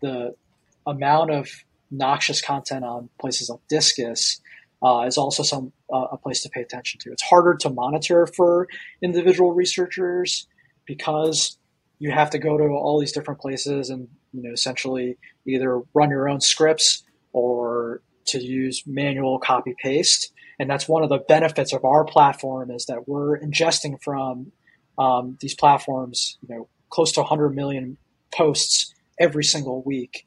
the 0.00 0.34
amount 0.86 1.30
of 1.30 1.48
noxious 1.92 2.40
content 2.40 2.84
on 2.84 3.08
places 3.20 3.48
like 3.48 3.60
Disqus 3.70 4.40
uh, 4.82 5.04
is 5.06 5.16
also 5.18 5.42
some 5.42 5.72
uh, 5.92 6.06
a 6.12 6.16
place 6.16 6.42
to 6.42 6.48
pay 6.48 6.62
attention 6.62 6.98
to. 7.00 7.12
It's 7.12 7.22
harder 7.22 7.54
to 7.60 7.70
monitor 7.70 8.26
for 8.26 8.66
individual 9.00 9.52
researchers 9.52 10.48
because 10.86 11.58
you 11.98 12.10
have 12.10 12.30
to 12.30 12.38
go 12.38 12.58
to 12.58 12.64
all 12.64 12.98
these 12.98 13.12
different 13.12 13.40
places 13.40 13.90
and 13.90 14.08
you 14.32 14.42
know 14.42 14.52
essentially 14.52 15.18
either 15.46 15.82
run 15.94 16.10
your 16.10 16.28
own 16.28 16.40
scripts 16.40 17.04
or 17.32 18.02
to 18.26 18.42
use 18.42 18.82
manual 18.86 19.38
copy 19.38 19.74
paste 19.80 20.32
and 20.62 20.70
that's 20.70 20.88
one 20.88 21.02
of 21.02 21.08
the 21.08 21.18
benefits 21.18 21.72
of 21.72 21.84
our 21.84 22.04
platform 22.04 22.70
is 22.70 22.86
that 22.86 23.08
we're 23.08 23.38
ingesting 23.40 24.00
from 24.00 24.52
um, 24.96 25.36
these 25.40 25.54
platforms, 25.54 26.38
you 26.46 26.54
know, 26.54 26.68
close 26.88 27.10
to 27.12 27.20
100 27.20 27.50
million 27.50 27.96
posts 28.32 28.94
every 29.18 29.44
single 29.44 29.82
week, 29.82 30.26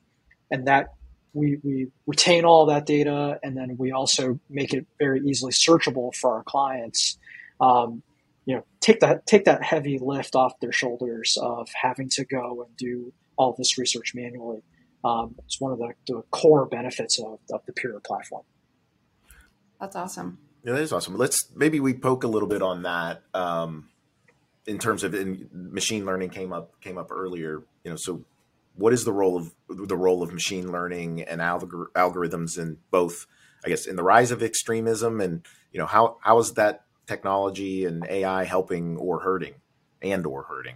and 0.52 0.68
that 0.68 0.88
we, 1.36 1.60
we 1.64 1.88
retain 2.08 2.46
all 2.46 2.66
that 2.68 2.86
data, 2.86 3.40
and 3.44 3.56
then 3.56 3.76
we 3.78 3.92
also 3.92 4.40
make 4.50 4.74
it 4.74 4.88
very 4.98 5.20
easily 5.28 5.52
searchable 5.52 6.16
for 6.16 6.36
our 6.38 6.44
clients. 6.44 7.18
Um, 7.60 8.02
you 8.46 8.56
know, 8.56 8.64
take 8.80 9.02
that 9.02 9.26
take 9.26 9.46
that 9.46 9.64
heavy 9.64 10.00
lift 10.00 10.36
off 10.36 10.60
their 10.62 10.72
shoulders 10.72 11.38
of 11.42 11.68
having 11.80 12.10
to 12.10 12.26
go 12.26 12.64
and 12.66 12.78
do 12.78 13.12
all 13.38 13.54
this 13.58 13.78
research 13.78 14.14
manually. 14.16 14.64
Um, 15.04 15.36
it's 15.46 15.60
one 15.60 15.72
of 15.72 15.80
the, 15.80 15.94
the 16.08 16.24
core 16.32 16.66
benefits 16.66 17.20
of, 17.20 17.40
of 17.52 17.62
the 17.66 17.74
Pyrra 17.74 18.00
platform. 18.02 18.44
That's 19.80 19.96
awesome. 19.96 20.40
Yeah, 20.64 20.74
that 20.74 20.82
is 20.82 20.94
awesome. 20.94 21.18
Let's 21.18 21.52
maybe 21.56 21.80
we 21.80 21.94
poke 21.94 22.24
a 22.24 22.28
little 22.28 22.48
bit 22.48 22.62
on 22.62 22.84
that 22.84 23.24
um, 23.34 23.90
in 24.66 24.80
terms 24.80 25.04
of 25.04 25.14
in, 25.14 25.50
machine 25.52 26.06
learning 26.06 26.30
came 26.30 26.54
up 26.54 26.80
came 26.82 26.98
up 26.98 27.12
earlier. 27.12 27.64
You 27.84 27.92
know, 27.92 27.98
so 27.98 28.24
what 28.76 28.94
is 28.94 29.06
the 29.06 29.14
role 29.14 29.38
of 29.38 29.54
the 29.70 29.98
role 29.98 30.22
of 30.22 30.34
machine 30.34 30.72
learning 30.72 31.22
and 31.22 31.42
algor- 31.42 31.92
algorithms 31.96 32.58
in 32.58 32.78
both? 32.92 33.26
I 33.66 33.70
guess 33.70 33.88
in 33.88 33.96
the 33.96 34.04
rise 34.04 34.32
of 34.32 34.44
extremism, 34.44 35.22
and 35.22 35.46
you 35.72 35.80
know 35.80 35.86
how 35.86 36.18
how 36.22 36.38
is 36.40 36.54
that 36.54 36.86
technology 37.08 37.86
and 37.86 38.06
AI 38.08 38.44
helping 38.44 38.98
or 38.98 39.20
hurting, 39.22 39.56
and 40.02 40.26
or 40.26 40.44
hurting? 40.44 40.76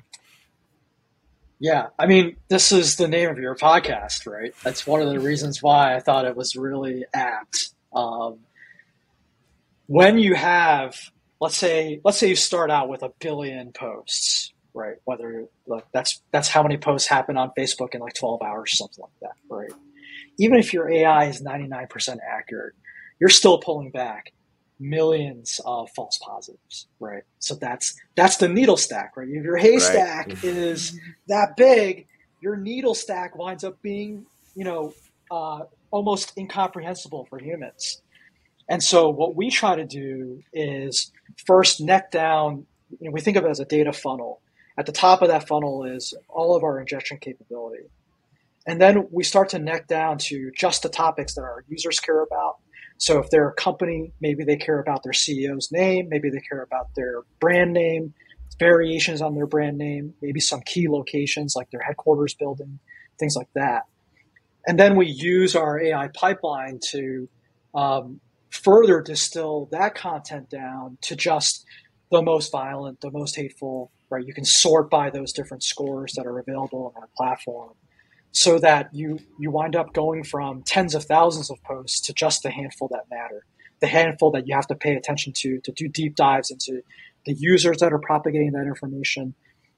Yeah, 1.60 1.88
I 2.00 2.06
mean, 2.06 2.38
this 2.48 2.72
is 2.72 2.96
the 2.96 3.08
name 3.08 3.30
of 3.30 3.38
your 3.38 3.56
podcast, 3.56 4.26
right? 4.26 4.54
That's 4.64 4.88
one 4.88 5.02
of 5.02 5.10
the 5.10 5.20
reasons 5.20 5.62
why 5.62 5.96
I 5.96 6.00
thought 6.00 6.26
it 6.26 6.38
was 6.38 6.56
really 6.56 7.04
apt. 7.14 7.74
Um, 7.94 8.40
when 9.88 10.18
you 10.20 10.36
have 10.36 10.96
let's 11.40 11.58
say 11.58 12.00
let's 12.04 12.18
say 12.18 12.30
you 12.30 12.36
start 12.36 12.72
out 12.72 12.90
with 12.90 13.04
a 13.04 13.12
billion 13.20 13.72
posts 13.72 14.54
right? 14.74 14.96
Whether 15.06 15.46
like 15.68 15.86
that's 15.94 16.22
that's 16.32 16.48
how 16.48 16.64
many 16.64 16.78
posts 16.78 17.08
happen 17.08 17.38
on 17.38 17.52
facebook 17.58 17.94
in 17.94 18.02
like 18.02 18.14
12 18.14 18.42
hours 18.42 18.78
something 18.78 19.02
like 19.02 19.20
that 19.22 19.56
right? 19.56 19.72
Even 20.38 20.60
if 20.60 20.74
your 20.74 20.90
ai 20.90 21.26
is 21.26 21.42
99% 21.42 22.18
accurate 22.28 22.74
you're 23.20 23.30
still 23.30 23.60
pulling 23.60 23.92
back 23.92 24.32
millions 24.80 25.60
of 25.66 25.90
false 25.96 26.18
positives 26.22 26.88
right? 27.00 27.24
So 27.40 27.56
that's 27.56 27.96
that's 28.16 28.38
the 28.38 28.50
needle 28.50 28.78
stack 28.78 29.18
right? 29.18 29.28
If 29.30 29.44
your 29.44 29.58
haystack 29.58 30.28
right. 30.28 30.44
is 30.44 31.00
that 31.28 31.56
big 31.58 32.08
your 32.42 32.56
needle 32.56 32.96
stack 32.96 33.38
winds 33.38 33.64
up 33.64 33.82
being 33.82 34.26
you 34.56 34.64
know 34.64 34.94
uh, 35.32 35.62
almost 35.92 36.38
incomprehensible 36.38 37.26
for 37.30 37.40
humans. 37.40 38.02
And 38.68 38.84
so 38.84 39.10
what 39.10 39.36
we 39.36 39.50
try 39.50 39.76
to 39.76 39.86
do 39.86 40.44
is 40.54 41.12
first 41.46 41.82
neck 41.82 42.12
down, 42.12 42.66
you 43.00 43.08
know, 43.08 43.12
we 43.12 43.22
think 43.22 43.38
of 43.38 43.46
it 43.46 43.50
as 43.50 43.60
a 43.60 43.66
data 43.66 43.92
funnel. 43.92 44.42
At 44.80 44.86
the 44.86 44.94
top 44.94 45.22
of 45.22 45.28
that 45.28 45.46
funnel 45.46 45.84
is 45.84 46.14
all 46.30 46.56
of 46.56 46.64
our 46.64 46.80
ingestion 46.80 47.18
capability. 47.18 47.84
And 48.66 48.80
then 48.80 49.10
we 49.12 49.26
start 49.26 49.50
to 49.50 49.60
neck 49.60 49.88
down 49.88 50.20
to 50.30 50.52
just 50.56 50.84
the 50.84 50.90
topics 50.90 51.36
that 51.36 51.42
our 51.42 51.66
users 51.68 52.00
care 52.00 52.22
about. 52.24 52.60
So 52.98 53.20
if 53.20 53.30
they're 53.30 53.50
a 53.50 53.54
company, 53.54 54.14
maybe 54.22 54.46
they 54.46 54.56
care 54.56 54.80
about 54.80 55.04
their 55.04 55.12
CEO's 55.12 55.70
name, 55.70 56.08
maybe 56.08 56.30
they 56.30 56.40
care 56.40 56.62
about 56.62 56.96
their 56.96 57.24
brand 57.42 57.74
name, 57.74 58.14
variations 58.58 59.22
on 59.22 59.36
their 59.36 59.48
brand 59.48 59.78
name, 59.78 60.14
maybe 60.22 60.40
some 60.40 60.62
key 60.62 60.88
locations 60.88 61.58
like 61.58 61.70
their 61.72 61.82
headquarters 61.82 62.34
building, 62.34 62.80
things 63.20 63.36
like 63.36 63.50
that. 63.56 63.84
And 64.66 64.80
then 64.80 64.96
we 64.96 65.08
use 65.08 65.58
our 65.58 65.78
AI 65.78 66.08
pipeline 66.14 66.80
to 66.92 67.28
um, 67.76 68.22
further 68.50 69.02
distill 69.02 69.68
that 69.74 69.94
content 69.94 70.50
down 70.50 70.98
to 71.02 71.18
just 71.18 71.66
the 72.12 72.22
most 72.22 72.50
violent, 72.50 73.02
the 73.02 73.12
most 73.12 73.36
hateful, 73.36 73.92
right? 74.10 74.26
You 74.26 74.34
can 74.34 74.46
sort 74.46 74.90
by 74.90 75.10
those 75.10 75.34
different 75.34 75.64
scores 75.64 76.14
that 76.16 76.26
are 76.26 76.40
available 76.40 76.94
on 76.96 77.02
our 77.02 77.10
platform 77.16 77.74
so 78.32 78.60
that 78.60 78.90
you 78.94 79.20
you 79.40 79.52
wind 79.52 79.76
up 79.76 79.94
going 79.94 80.24
from 80.24 80.62
tens 80.64 80.94
of 80.94 81.04
thousands 81.04 81.50
of 81.50 81.62
posts 81.64 82.02
to 82.02 82.14
just 82.14 82.44
the 82.44 82.52
handful 82.52 82.88
that 82.90 83.06
matter 83.10 83.46
the 83.82 83.88
handful 83.88 84.32
that 84.32 84.48
you 84.48 84.54
have 84.54 84.68
to 84.68 84.76
pay 84.76 84.96
attention 84.96 85.34
to 85.34 85.60
to 85.62 85.72
do 85.72 85.88
deep 85.88 86.16
dives 86.16 86.52
into 86.52 86.82
the 87.26 87.34
users 87.34 87.78
that 87.78 87.92
are 87.92 88.00
propagating 88.00 88.52
that 88.52 88.66
information 88.68 89.34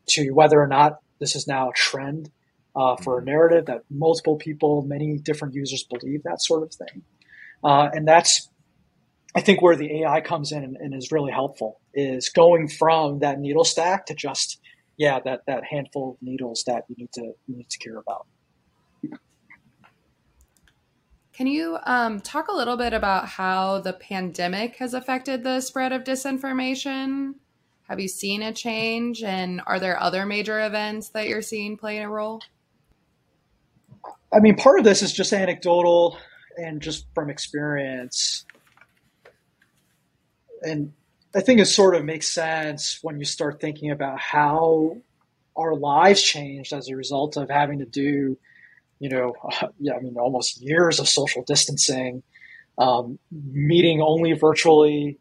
to 0.08 0.32
whether 0.32 0.62
or 0.62 0.68
not 0.68 1.00
this 1.20 1.36
is 1.36 1.48
now 1.48 1.70
a 1.70 1.74
trend 1.74 2.30
uh, 2.76 2.96
for 2.98 3.18
a 3.18 3.22
mm-hmm. 3.22 3.30
narrative 3.30 3.66
that 3.66 3.84
multiple 3.90 4.36
people 4.36 4.82
many 4.82 5.18
different 5.18 5.54
users 5.54 5.84
believe 5.84 6.24
that 6.24 6.42
sort 6.42 6.64
of 6.64 6.74
thing 6.74 7.04
uh, 7.64 7.90
and 7.94 8.08
that's 8.08 8.50
i 9.36 9.42
think 9.42 9.62
where 9.62 9.76
the 9.76 10.02
ai 10.02 10.22
comes 10.22 10.52
in 10.52 10.64
and, 10.64 10.78
and 10.78 10.94
is 10.94 11.12
really 11.12 11.32
helpful 11.32 11.80
is 11.94 12.30
going 12.30 12.68
from 12.68 13.20
that 13.20 13.40
needle 13.40 13.64
stack 13.64 14.06
to 14.06 14.14
just 14.14 14.60
yeah 14.98 15.20
that 15.24 15.42
that 15.48 15.64
handful 15.64 16.12
of 16.12 16.18
needles 16.22 16.64
that 16.68 16.84
you 16.90 16.96
need 16.98 17.12
to 17.14 17.22
you 17.48 17.58
need 17.58 17.70
to 17.70 17.80
care 17.80 17.98
about 17.98 18.26
can 21.34 21.48
you 21.48 21.80
um, 21.86 22.20
talk 22.22 22.50
a 22.50 22.56
little 22.56 22.78
bit 22.78 22.94
about 22.94 23.28
how 23.28 23.80
the 23.80 23.94
pandemic 23.94 24.76
has 24.76 24.94
affected 24.94 25.44
the 25.44 25.62
spread 25.62 25.92
of 25.92 26.04
disinformation? 26.04 27.34
Have 27.88 28.00
you 28.00 28.10
seen 28.10 28.44
a 28.44 28.54
change? 28.54 29.24
And 29.24 29.60
are 29.66 29.80
there 29.80 30.00
other 30.00 30.26
major 30.26 30.64
events 30.64 31.10
that 31.10 31.28
you're 31.28 31.42
seeing 31.42 31.78
playing 31.78 32.04
a 32.04 32.10
role? 32.10 32.42
I 34.32 34.40
mean, 34.40 34.56
part 34.56 34.78
of 34.78 34.86
this 34.86 35.02
is 35.02 35.12
just 35.12 35.34
anecdotal 35.34 36.18
and 36.58 36.82
just 36.82 37.08
from 37.16 37.30
experience. 37.30 38.46
And 40.62 40.94
I 41.36 41.42
think 41.42 41.60
it 41.60 41.66
sort 41.66 41.96
of 41.96 42.06
makes 42.06 42.28
sense 42.28 43.00
when 43.02 43.20
you 43.20 43.26
start 43.26 43.60
thinking 43.60 43.92
about 43.92 44.20
how 44.20 44.98
our 45.56 45.76
lives 45.76 46.22
changed 46.22 46.74
as 46.74 46.90
a 46.90 46.96
result 46.96 47.38
of 47.38 47.50
having 47.50 47.80
to 47.80 47.86
do 47.86 48.38
you 49.02 49.10
know, 49.10 49.34
yeah, 49.80 49.96
I 49.96 50.00
mean, 50.00 50.16
almost 50.18 50.62
years 50.62 51.00
of 51.00 51.10
social 51.10 51.44
distancing, 51.44 52.24
um, 52.78 53.20
meeting 53.32 54.00
only 54.02 54.32
virtually 54.34 55.18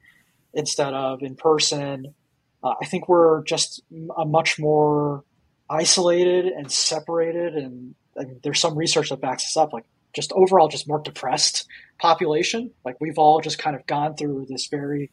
instead 0.54 0.94
of 0.94 1.22
in 1.22 1.34
person. 1.34 2.14
Uh, 2.62 2.74
I 2.80 2.84
think 2.84 3.08
we're 3.08 3.42
just 3.44 3.82
a 4.16 4.24
much 4.24 4.58
more 4.58 5.24
isolated 5.68 6.46
and 6.46 6.70
separated, 6.70 7.54
and 7.54 7.94
mean, 8.18 8.40
there's 8.42 8.60
some 8.60 8.76
research 8.76 9.08
that 9.08 9.20
backs 9.20 9.44
this 9.44 9.56
up. 9.56 9.72
Like, 9.72 9.86
just 10.12 10.30
overall, 10.32 10.68
just 10.68 10.86
more 10.86 11.00
depressed 11.00 11.66
population. 11.98 12.72
Like, 12.84 12.96
we've 13.00 13.18
all 13.18 13.40
just 13.40 13.58
kind 13.58 13.74
of 13.74 13.86
gone 13.86 14.14
through 14.14 14.46
this 14.50 14.66
very, 14.66 15.10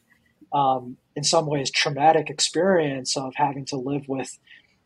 um, 0.53 0.97
in 1.15 1.23
some 1.23 1.47
ways, 1.47 1.71
traumatic 1.71 2.29
experience 2.29 3.17
of 3.17 3.33
having 3.35 3.65
to 3.65 3.75
live 3.77 4.07
with 4.07 4.37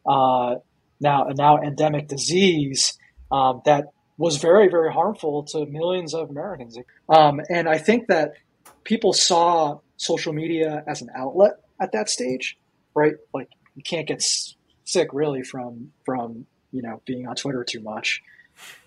uh, 0.05 0.55
now 0.99 1.27
a 1.27 1.33
now 1.33 1.61
endemic 1.61 2.07
disease 2.07 2.97
um, 3.31 3.61
that 3.65 3.85
was 4.17 4.37
very, 4.37 4.69
very 4.69 4.93
harmful 4.93 5.43
to 5.43 5.65
millions 5.65 6.13
of 6.13 6.29
Americans. 6.29 6.77
Um, 7.09 7.41
and 7.49 7.67
I 7.67 7.77
think 7.77 8.07
that 8.07 8.33
people 8.83 9.13
saw 9.13 9.79
social 9.97 10.33
media 10.33 10.83
as 10.87 11.01
an 11.01 11.09
outlet 11.15 11.53
at 11.79 11.91
that 11.93 12.09
stage, 12.09 12.57
right? 12.93 13.15
Like 13.33 13.49
you 13.75 13.83
can't 13.83 14.07
get 14.07 14.21
sick 14.85 15.09
really 15.13 15.43
from 15.43 15.91
from 16.05 16.45
you 16.71 16.81
know 16.81 17.01
being 17.05 17.27
on 17.27 17.35
Twitter 17.35 17.63
too 17.63 17.81
much. 17.81 18.21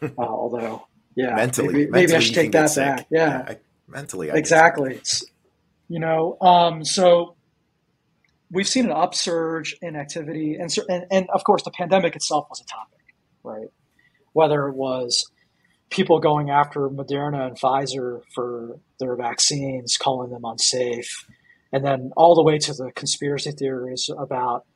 Uh, 0.03 0.11
although, 0.19 0.87
yeah, 1.17 1.35
mentally, 1.35 1.67
maybe, 1.67 1.79
mentally 1.79 2.07
maybe 2.07 2.15
I 2.15 2.19
should 2.21 2.35
take 2.35 2.53
that 2.53 2.77
back. 2.77 3.07
Yeah, 3.11 3.29
yeah 3.29 3.45
I, 3.49 3.59
mentally, 3.89 4.31
I 4.31 4.37
exactly. 4.37 5.01
You 5.89 6.01
know, 6.01 6.39
um, 6.41 6.85
so 6.85 7.37
we've 8.51 8.69
seen 8.69 8.87
an 8.87 8.93
upsurge 8.93 9.77
in 9.83 9.97
activity, 9.97 10.57
and, 10.57 10.75
and 10.89 11.05
and 11.11 11.29
of 11.35 11.45
course, 11.45 11.63
the 11.63 11.71
pandemic 11.71 12.17
itself 12.17 12.47
was 12.49 12.61
a 12.61 12.65
topic, 12.65 13.15
right? 13.43 13.69
whether 14.35 14.69
it 14.69 14.75
was 14.75 15.25
people 15.89 16.19
going 16.19 16.51
after 16.51 16.91
Moderna 16.91 17.47
and 17.47 17.59
Pfizer 17.59 18.21
for 18.35 18.79
their 19.01 19.17
vaccines, 19.17 19.97
calling 19.97 20.31
them 20.31 20.43
unsafe, 20.45 21.27
and 21.73 21.85
then 21.85 22.11
all 22.17 22.35
the 22.35 22.43
way 22.43 22.59
to 22.59 22.75
the 22.75 22.93
conspiracy 22.95 23.53
theories 23.53 24.11
about 24.19 24.67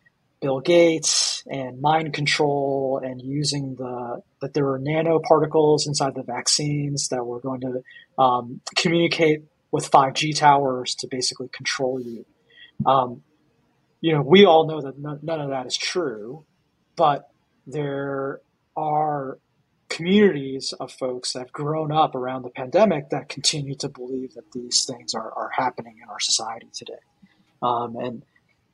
Bill 0.41 0.61
Gates 0.61 1.43
and 1.51 1.81
mind 1.81 2.13
control 2.15 3.01
and 3.03 3.21
using 3.21 3.75
the 3.75 4.23
that 4.41 4.55
there 4.55 4.65
were 4.65 4.79
nanoparticles 4.79 5.87
inside 5.87 6.15
the 6.15 6.23
vaccines 6.23 7.09
that 7.09 7.25
were 7.25 7.41
going 7.41 7.61
to 7.61 7.83
um, 8.23 8.61
communicate 8.77 9.43
with 9.71 9.91
5G 9.91 10.37
towers 10.37 10.95
to 10.97 11.07
basically 11.07 11.49
control 11.49 12.01
you. 12.01 12.25
Um, 12.87 13.23
you 14.01 14.13
know, 14.13 14.23
we 14.23 14.45
all 14.45 14.67
know 14.67 14.81
that 14.81 14.99
none 14.99 15.41
of 15.41 15.51
that 15.51 15.67
is 15.67 15.77
true, 15.77 16.45
but 16.97 17.31
there 17.67 18.41
are 18.77 19.39
communities 19.89 20.75
of 20.79 20.93
folks 20.93 21.33
that 21.33 21.41
have 21.41 21.53
grown 21.53 21.91
up 21.91 22.15
around 22.15 22.43
the 22.43 22.51
pandemic 22.51 23.11
that 23.11 23.29
continue 23.29 23.75
to 23.75 23.89
believe 23.89 24.35
that 24.35 24.53
these 24.53 24.85
things 24.85 25.15
are, 25.15 25.33
are 25.33 25.51
happening 25.57 25.97
in 26.03 26.09
our 26.09 26.21
society 26.21 26.69
today. 26.73 27.01
Um, 27.63 27.97
and 27.97 28.23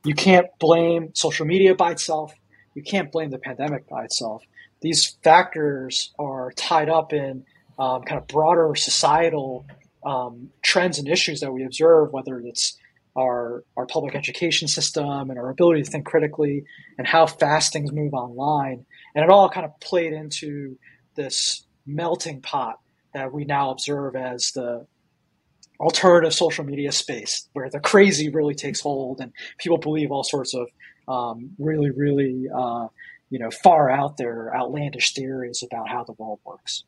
you 0.03 0.13
can't 0.13 0.47
blame 0.59 1.11
social 1.15 1.45
media 1.45 1.73
by 1.73 1.91
itself. 1.91 2.33
You 2.75 2.83
can't 2.83 3.11
blame 3.11 3.31
the 3.31 3.39
pandemic 3.39 3.87
by 3.87 4.03
itself. 4.03 4.43
These 4.81 5.17
factors 5.23 6.13
are 6.19 6.51
tied 6.51 6.89
up 6.89 7.13
in 7.13 7.45
um, 7.79 8.03
kind 8.03 8.21
of 8.21 8.27
broader 8.27 8.75
societal 8.75 9.65
um, 10.05 10.49
trends 10.61 10.99
and 10.99 11.07
issues 11.07 11.39
that 11.41 11.51
we 11.51 11.63
observe, 11.63 12.11
whether 12.11 12.39
it's 12.39 12.77
our, 13.17 13.63
our 13.77 13.85
public 13.85 14.15
education 14.15 14.67
system 14.67 15.29
and 15.29 15.39
our 15.39 15.49
ability 15.49 15.83
to 15.83 15.89
think 15.89 16.05
critically 16.05 16.63
and 16.97 17.07
how 17.07 17.25
fast 17.25 17.73
things 17.73 17.91
move 17.91 18.13
online. 18.13 18.85
And 19.15 19.23
it 19.23 19.29
all 19.29 19.49
kind 19.49 19.65
of 19.65 19.79
played 19.79 20.13
into 20.13 20.77
this 21.15 21.65
melting 21.85 22.41
pot 22.41 22.79
that 23.13 23.31
we 23.31 23.45
now 23.45 23.71
observe 23.71 24.15
as 24.15 24.51
the 24.53 24.85
alternative 25.79 26.33
social 26.33 26.63
media 26.63 26.91
space 26.91 27.49
where 27.53 27.69
the 27.69 27.79
crazy 27.79 28.29
really 28.29 28.55
takes 28.55 28.81
hold 28.81 29.19
and 29.19 29.31
people 29.57 29.77
believe 29.77 30.11
all 30.11 30.23
sorts 30.23 30.53
of 30.53 30.67
um, 31.07 31.51
really, 31.59 31.91
really, 31.91 32.45
uh, 32.53 32.87
you 33.29 33.39
know, 33.39 33.49
far 33.51 33.89
out 33.89 34.17
there 34.17 34.55
outlandish 34.55 35.13
theories 35.13 35.63
about 35.65 35.89
how 35.89 36.03
the 36.03 36.13
world 36.13 36.39
works. 36.45 36.83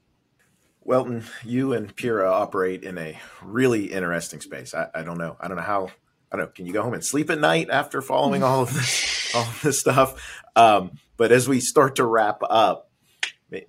Welton, 0.87 1.25
you 1.43 1.73
and 1.73 1.93
Pyrra 1.93 2.31
operate 2.31 2.83
in 2.83 2.97
a 2.97 3.19
really 3.43 3.91
interesting 3.91 4.39
space. 4.39 4.73
I, 4.73 4.87
I, 4.95 5.03
don't 5.03 5.17
know. 5.17 5.35
I 5.37 5.49
don't 5.49 5.57
know 5.57 5.63
how. 5.63 5.89
I 6.31 6.37
don't 6.37 6.45
know. 6.45 6.51
Can 6.53 6.65
you 6.65 6.71
go 6.71 6.81
home 6.81 6.93
and 6.93 7.03
sleep 7.03 7.29
at 7.29 7.39
night 7.39 7.69
after 7.69 8.01
following 8.01 8.41
all 8.41 8.61
of 8.61 8.73
this, 8.73 9.31
all 9.35 9.41
of 9.41 9.61
this 9.61 9.81
stuff? 9.81 10.41
Um, 10.55 10.91
but 11.17 11.33
as 11.33 11.45
we 11.45 11.59
start 11.59 11.97
to 11.97 12.05
wrap 12.05 12.41
up, 12.49 12.89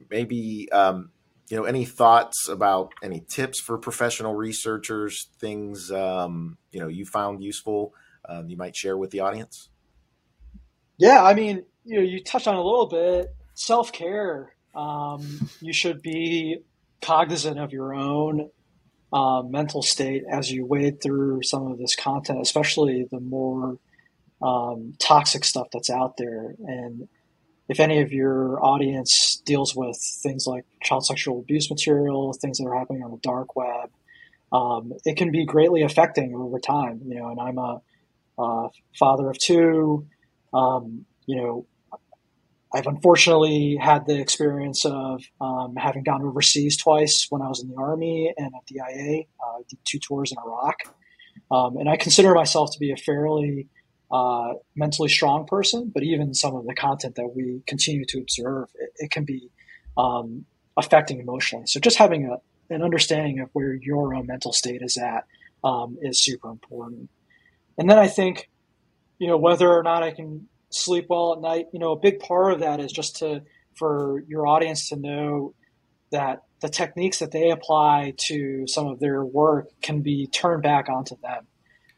maybe 0.08 0.68
um, 0.70 1.10
you 1.48 1.56
know 1.56 1.64
any 1.64 1.84
thoughts 1.84 2.48
about 2.48 2.92
any 3.02 3.24
tips 3.28 3.60
for 3.60 3.78
professional 3.78 4.36
researchers 4.36 5.28
things 5.40 5.90
um, 5.90 6.56
you 6.70 6.78
know 6.78 6.88
you 6.88 7.04
found 7.04 7.42
useful 7.42 7.94
um, 8.28 8.48
you 8.48 8.56
might 8.56 8.76
share 8.76 8.96
with 8.96 9.10
the 9.10 9.20
audience 9.20 9.70
yeah 10.98 11.22
i 11.22 11.32
mean 11.32 11.64
you 11.84 11.96
know 11.96 12.02
you 12.02 12.22
touched 12.22 12.48
on 12.48 12.56
a 12.56 12.62
little 12.62 12.86
bit 12.86 13.34
self-care 13.54 14.52
um, 14.74 15.48
you 15.60 15.72
should 15.72 16.02
be 16.02 16.58
cognizant 17.00 17.58
of 17.58 17.72
your 17.72 17.94
own 17.94 18.50
uh, 19.12 19.42
mental 19.42 19.82
state 19.82 20.24
as 20.30 20.50
you 20.50 20.66
wade 20.66 21.00
through 21.02 21.42
some 21.42 21.66
of 21.66 21.78
this 21.78 21.96
content 21.96 22.40
especially 22.40 23.06
the 23.10 23.20
more 23.20 23.78
um, 24.42 24.94
toxic 24.98 25.44
stuff 25.44 25.68
that's 25.72 25.90
out 25.90 26.16
there 26.16 26.54
and 26.66 27.08
if 27.68 27.80
any 27.80 28.00
of 28.00 28.12
your 28.12 28.64
audience 28.64 29.42
deals 29.44 29.76
with 29.76 29.96
things 30.22 30.46
like 30.46 30.64
child 30.82 31.04
sexual 31.04 31.38
abuse 31.38 31.70
material, 31.70 32.32
things 32.32 32.58
that 32.58 32.66
are 32.66 32.78
happening 32.78 33.02
on 33.04 33.10
the 33.10 33.18
dark 33.18 33.54
web, 33.54 33.90
um, 34.52 34.92
it 35.04 35.16
can 35.16 35.30
be 35.30 35.44
greatly 35.44 35.82
affecting 35.82 36.34
over 36.34 36.58
time. 36.58 37.02
You 37.06 37.16
know, 37.16 37.28
and 37.28 37.38
I'm 37.38 37.58
a, 37.58 37.82
a 38.38 38.68
father 38.98 39.28
of 39.28 39.38
two. 39.38 40.06
Um, 40.54 41.04
you 41.26 41.36
know, 41.36 41.66
I've 42.72 42.86
unfortunately 42.86 43.78
had 43.80 44.06
the 44.06 44.20
experience 44.20 44.84
of 44.84 45.22
um, 45.40 45.74
having 45.76 46.02
gone 46.02 46.22
overseas 46.22 46.76
twice 46.76 47.26
when 47.30 47.40
I 47.40 47.48
was 47.48 47.62
in 47.62 47.70
the 47.70 47.76
army 47.76 48.32
and 48.36 48.52
at 48.54 48.66
DIA. 48.66 49.22
Uh, 49.42 49.62
did 49.68 49.78
two 49.84 49.98
tours 49.98 50.32
in 50.32 50.38
Iraq, 50.38 50.76
um, 51.50 51.76
and 51.78 51.88
I 51.88 51.96
consider 51.96 52.34
myself 52.34 52.72
to 52.72 52.78
be 52.78 52.92
a 52.92 52.96
fairly 52.96 53.68
uh, 54.10 54.54
mentally 54.74 55.08
strong 55.08 55.46
person, 55.46 55.90
but 55.92 56.02
even 56.02 56.34
some 56.34 56.54
of 56.54 56.66
the 56.66 56.74
content 56.74 57.14
that 57.16 57.28
we 57.34 57.62
continue 57.66 58.04
to 58.06 58.18
observe, 58.18 58.68
it, 58.74 58.90
it 58.96 59.10
can 59.10 59.24
be 59.24 59.50
um, 59.96 60.44
affecting 60.76 61.20
emotionally. 61.20 61.66
So 61.66 61.80
just 61.80 61.98
having 61.98 62.26
a, 62.26 62.38
an 62.74 62.82
understanding 62.82 63.40
of 63.40 63.50
where 63.52 63.74
your 63.74 64.14
own 64.14 64.26
mental 64.26 64.52
state 64.52 64.82
is 64.82 64.96
at 64.96 65.24
um, 65.64 65.98
is 66.00 66.22
super 66.22 66.48
important. 66.48 67.10
And 67.76 67.88
then 67.88 67.98
I 67.98 68.08
think, 68.08 68.48
you 69.18 69.26
know, 69.26 69.36
whether 69.36 69.70
or 69.70 69.82
not 69.82 70.02
I 70.02 70.12
can 70.12 70.48
sleep 70.70 71.06
well 71.08 71.32
at 71.34 71.40
night, 71.40 71.66
you 71.72 71.78
know, 71.78 71.92
a 71.92 71.98
big 71.98 72.20
part 72.20 72.52
of 72.52 72.60
that 72.60 72.80
is 72.80 72.92
just 72.92 73.16
to 73.16 73.42
for 73.74 74.22
your 74.26 74.46
audience 74.46 74.88
to 74.88 74.96
know 74.96 75.54
that 76.10 76.42
the 76.60 76.68
techniques 76.68 77.20
that 77.20 77.30
they 77.30 77.50
apply 77.50 78.14
to 78.16 78.66
some 78.66 78.86
of 78.86 78.98
their 78.98 79.24
work 79.24 79.68
can 79.80 80.00
be 80.00 80.26
turned 80.26 80.62
back 80.62 80.88
onto 80.88 81.16
them. 81.22 81.46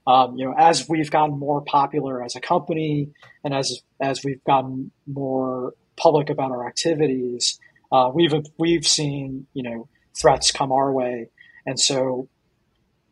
Um, 0.06 0.36
you 0.36 0.44
know, 0.44 0.54
as 0.56 0.88
we've 0.88 1.10
gotten 1.10 1.38
more 1.38 1.62
popular 1.62 2.22
as 2.22 2.36
a 2.36 2.40
company, 2.40 3.10
and 3.44 3.54
as 3.54 3.80
as 4.00 4.24
we've 4.24 4.42
gotten 4.44 4.90
more 5.06 5.74
public 5.96 6.30
about 6.30 6.50
our 6.50 6.66
activities, 6.66 7.58
uh, 7.92 8.10
we've 8.12 8.32
we've 8.58 8.86
seen 8.86 9.46
you 9.54 9.62
know 9.62 9.88
threats 10.18 10.50
come 10.50 10.72
our 10.72 10.92
way, 10.92 11.28
and 11.66 11.78
so 11.78 12.28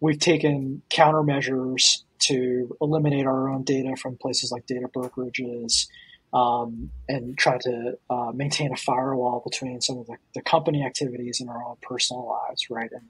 we've 0.01 0.19
taken 0.19 0.83
countermeasures 0.91 2.03
to 2.21 2.77
eliminate 2.81 3.27
our 3.27 3.49
own 3.49 3.65
data 3.65 3.97
from 3.97 4.17
places 4.17 4.51
like 4.53 4.67
data 4.67 4.89
brokerages. 4.89 5.87
Um, 6.31 6.91
and 7.09 7.39
try 7.39 7.57
to 7.57 7.99
uh, 8.11 8.33
maintain 8.35 8.71
a 8.71 8.77
firewall 8.77 9.41
between 9.43 9.81
some 9.81 9.97
of 9.97 10.07
the, 10.09 10.17
the, 10.35 10.43
company 10.43 10.85
activities 10.85 11.41
and 11.41 11.49
our 11.49 11.65
own 11.65 11.77
personal 11.81 12.29
lives, 12.29 12.67
right? 12.69 12.91
And 12.93 13.09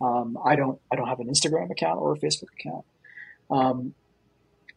um, 0.00 0.36
I 0.44 0.56
don't 0.56 0.80
I 0.92 0.96
don't 0.96 1.06
have 1.06 1.20
an 1.20 1.28
Instagram 1.28 1.70
account 1.70 2.00
or 2.00 2.14
a 2.14 2.18
Facebook 2.18 2.52
account. 2.58 2.84
Um, 3.50 3.94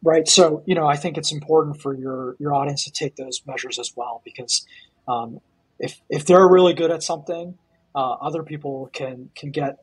right. 0.02 0.26
So, 0.26 0.62
you 0.66 0.74
know, 0.74 0.86
I 0.86 0.96
think 0.96 1.18
it's 1.18 1.32
important 1.32 1.80
for 1.80 1.94
your, 1.94 2.36
your 2.38 2.54
audience 2.54 2.84
to 2.84 2.90
take 2.90 3.16
those 3.16 3.42
measures 3.46 3.78
as 3.78 3.92
well, 3.96 4.22
because 4.24 4.66
um, 5.08 5.40
if, 5.78 6.00
if 6.08 6.26
they're 6.26 6.46
really 6.48 6.74
good 6.74 6.90
at 6.90 7.02
something, 7.02 7.56
uh, 7.94 8.12
other 8.12 8.42
people 8.42 8.90
can, 8.92 9.30
can 9.34 9.50
get 9.50 9.78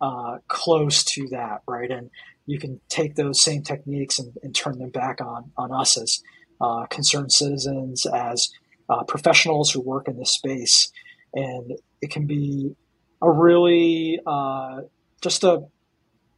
uh, 0.00 0.38
close 0.46 1.04
to 1.04 1.28
that. 1.28 1.62
Right. 1.66 1.90
And 1.90 2.10
you 2.48 2.58
can 2.58 2.80
take 2.88 3.14
those 3.14 3.42
same 3.42 3.62
techniques 3.62 4.18
and, 4.18 4.32
and 4.42 4.54
turn 4.54 4.78
them 4.78 4.88
back 4.88 5.20
on, 5.20 5.52
on 5.58 5.70
us 5.70 6.00
as 6.00 6.22
uh, 6.62 6.86
concerned 6.86 7.30
citizens, 7.30 8.06
as 8.06 8.48
uh, 8.88 9.04
professionals 9.04 9.70
who 9.70 9.82
work 9.82 10.08
in 10.08 10.16
this 10.18 10.32
space. 10.32 10.90
And 11.34 11.72
it 12.00 12.10
can 12.10 12.26
be 12.26 12.74
a 13.20 13.30
really, 13.30 14.18
uh, 14.26 14.80
just 15.20 15.44
a, 15.44 15.64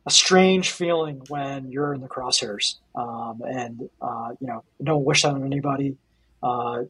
a 0.04 0.10
strange 0.10 0.72
feeling 0.72 1.22
when 1.28 1.70
you're 1.70 1.94
in 1.94 2.00
the 2.00 2.08
crosshairs. 2.08 2.78
Um, 2.96 3.42
and, 3.46 3.88
uh, 4.02 4.30
you 4.40 4.48
know, 4.48 4.64
don't 4.82 5.04
wish 5.04 5.22
that 5.22 5.34
on 5.34 5.44
anybody. 5.44 5.96
Uh, 6.42 6.82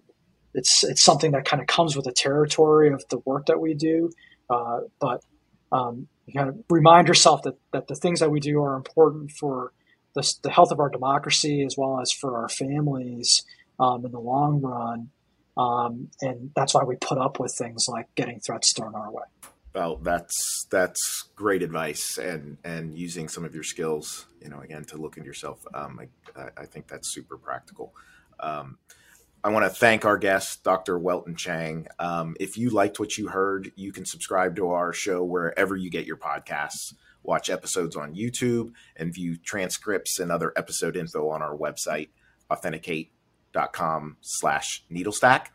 it's, 0.55 0.83
it's 0.83 1.05
something 1.05 1.33
that 1.33 1.45
kind 1.45 1.61
of 1.61 1.67
comes 1.67 1.95
with 1.95 2.07
the 2.07 2.13
territory 2.13 2.91
of 2.91 3.05
the 3.11 3.19
work 3.27 3.47
that 3.47 3.61
we 3.61 3.75
do. 3.75 4.11
Uh, 4.49 4.79
but 4.99 5.23
um, 5.73 6.09
kind 6.33 6.49
of 6.49 6.59
remind 6.69 7.09
yourself 7.09 7.43
that, 7.43 7.55
that 7.73 7.89
the 7.89 7.95
things 7.95 8.21
that 8.21 8.31
we 8.31 8.41
do 8.41 8.63
are 8.63 8.77
important 8.77 9.31
for 9.33 9.73
the, 10.15 10.35
the 10.43 10.51
health 10.51 10.71
of 10.71 10.81
our 10.81 10.89
democracy 10.89 11.65
as 11.65 11.77
well 11.77 12.01
as 12.01 12.11
for 12.13 12.37
our 12.39 12.49
families 12.49 13.45
um, 13.79 14.05
in 14.05 14.13
the 14.13 14.21
long 14.21 14.61
run. 14.61 15.11
Um, 15.57 16.09
and 16.21 16.51
that's 16.55 16.75
why 16.75 16.85
we 16.85 16.97
put 16.97 17.19
up 17.19 17.39
with 17.41 17.55
things 17.57 17.87
like 17.89 18.07
getting 18.15 18.41
threats 18.41 18.73
thrown 18.77 18.95
our 18.95 19.11
way. 19.11 19.25
Well, 19.75 19.97
that's 19.97 20.67
that's 20.69 21.29
great 21.37 21.63
advice, 21.63 22.19
and 22.19 22.57
and 22.65 22.99
using 22.99 23.29
some 23.29 23.45
of 23.45 23.55
your 23.55 23.63
skills, 23.63 24.27
you 24.43 24.49
know, 24.49 24.59
again 24.61 24.85
to 24.87 24.97
look 24.97 25.17
into 25.17 25.29
yourself. 25.29 25.65
Um, 25.73 26.01
I, 26.37 26.49
I 26.57 26.67
think 26.67 26.89
that's 26.89 27.13
super 27.13 27.37
practical. 27.37 27.95
I 29.43 29.49
want 29.49 29.65
to 29.65 29.71
thank 29.71 30.05
our 30.05 30.19
guest, 30.19 30.63
Dr. 30.65 30.99
Welton 30.99 31.35
Chang. 31.35 31.87
Um, 31.99 32.37
if 32.39 32.59
you 32.59 32.69
liked 32.69 33.01
what 33.01 33.17
you 33.17 33.29
heard, 33.29 33.73
you 33.75 33.91
can 33.91 34.05
subscribe 34.05 34.55
to 34.57 34.69
our 34.71 34.93
show 34.93 35.25
wherever 35.25 35.77
you 35.77 35.89
get 35.89 36.05
your 36.05 36.19
podcasts. 36.19 36.93
Watch 37.23 37.49
episodes 37.49 37.97
on 37.97 38.15
YouTube 38.15 38.73
and 38.97 39.15
view 39.15 39.39
transcripts 39.39 40.19
and 40.19 40.31
other 40.31 40.53
episode 40.57 40.95
info 40.95 41.31
on 41.31 41.41
our 41.41 41.57
website, 41.57 42.11
authenticate.com 42.51 44.19
slash 44.21 44.85
needlestack. 44.93 45.47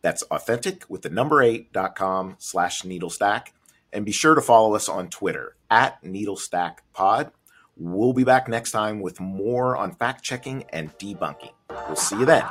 That's 0.00 0.22
authentic 0.22 0.84
with 0.88 1.02
the 1.02 1.10
number 1.10 1.42
eight 1.42 1.72
dot 1.72 1.96
com 1.96 2.36
slash 2.38 2.82
needlestack. 2.82 3.48
And 3.92 4.04
be 4.04 4.12
sure 4.12 4.36
to 4.36 4.40
follow 4.40 4.76
us 4.76 4.88
on 4.88 5.08
Twitter 5.08 5.56
at 5.68 6.00
needlestackpod. 6.04 7.32
We'll 7.76 8.12
be 8.12 8.24
back 8.24 8.48
next 8.48 8.70
time 8.70 9.00
with 9.00 9.18
more 9.18 9.76
on 9.76 9.92
fact 9.92 10.22
checking 10.22 10.64
and 10.70 10.96
debunking. 10.98 11.52
We'll 11.68 11.96
see 11.96 12.18
you 12.18 12.24
then. 12.24 12.44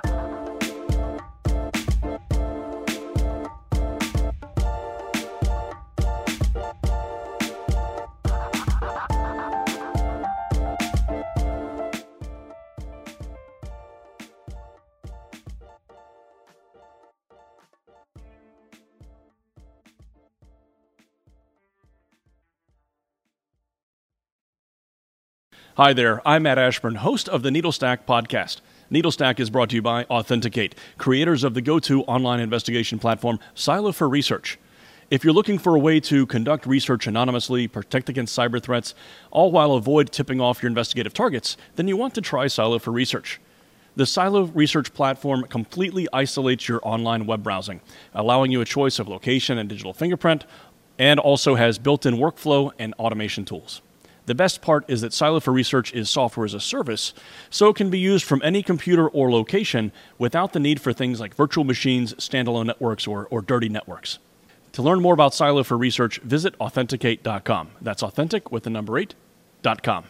Hi 25.77 25.93
there, 25.93 26.27
I'm 26.27 26.41
Matt 26.41 26.57
Ashburn, 26.57 26.95
host 26.95 27.29
of 27.29 27.43
the 27.43 27.51
Needlestack 27.51 28.07
podcast. 28.07 28.61
Needlestack 28.91 29.39
is 29.39 29.51
brought 29.51 29.69
to 29.69 29.75
you 29.75 29.81
by 29.83 30.05
Authentic8, 30.05 30.73
creators 30.97 31.43
of 31.43 31.53
the 31.53 31.61
go 31.61 31.77
to 31.77 32.01
online 32.05 32.39
investigation 32.39 32.97
platform 32.97 33.37
Silo 33.53 33.91
for 33.91 34.09
Research. 34.09 34.57
If 35.11 35.23
you're 35.23 35.35
looking 35.35 35.59
for 35.59 35.75
a 35.75 35.79
way 35.79 35.99
to 35.99 36.25
conduct 36.25 36.65
research 36.65 37.05
anonymously, 37.05 37.67
protect 37.67 38.09
against 38.09 38.35
cyber 38.35 38.59
threats, 38.59 38.95
all 39.29 39.51
while 39.51 39.73
avoid 39.73 40.11
tipping 40.11 40.41
off 40.41 40.63
your 40.63 40.69
investigative 40.69 41.13
targets, 41.13 41.57
then 41.75 41.87
you 41.87 41.95
want 41.95 42.15
to 42.15 42.21
try 42.21 42.47
Silo 42.47 42.79
for 42.79 42.89
Research. 42.89 43.39
The 43.95 44.07
Silo 44.07 44.45
Research 44.45 44.95
platform 44.95 45.43
completely 45.43 46.07
isolates 46.11 46.67
your 46.67 46.79
online 46.81 47.27
web 47.27 47.43
browsing, 47.43 47.81
allowing 48.15 48.51
you 48.51 48.61
a 48.61 48.65
choice 48.65 48.97
of 48.97 49.07
location 49.07 49.59
and 49.59 49.69
digital 49.69 49.93
fingerprint, 49.93 50.43
and 50.97 51.19
also 51.19 51.53
has 51.53 51.77
built 51.77 52.07
in 52.07 52.15
workflow 52.15 52.71
and 52.79 52.95
automation 52.95 53.45
tools. 53.45 53.83
The 54.27 54.35
best 54.35 54.61
part 54.61 54.83
is 54.89 54.99
that 55.01 55.13
Silo 55.13 55.39
for 55.39 55.53
Research 55.53 55.93
is 55.93 56.09
software 56.09 56.45
as 56.45 56.53
a 56.53 56.59
service, 56.59 57.13
so 57.49 57.69
it 57.69 57.77
can 57.77 57.89
be 57.89 57.97
used 57.97 58.25
from 58.25 58.41
any 58.43 58.61
computer 58.61 59.07
or 59.07 59.31
location 59.31 59.93
without 60.17 60.51
the 60.51 60.59
need 60.59 60.81
for 60.81 60.91
things 60.91 61.21
like 61.21 61.33
virtual 61.33 61.63
machines, 61.63 62.13
standalone 62.15 62.65
networks, 62.65 63.07
or, 63.07 63.27
or 63.31 63.41
dirty 63.41 63.69
networks. 63.69 64.19
To 64.73 64.81
learn 64.81 65.01
more 65.01 65.13
about 65.13 65.33
Silo 65.33 65.63
for 65.63 65.77
Research, 65.77 66.19
visit 66.19 66.55
authenticate.com. 66.59 67.69
That's 67.81 68.03
authentic 68.03 68.51
with 68.51 68.63
the 68.63 68.69
number 68.69 69.01
8.com. 69.01 70.03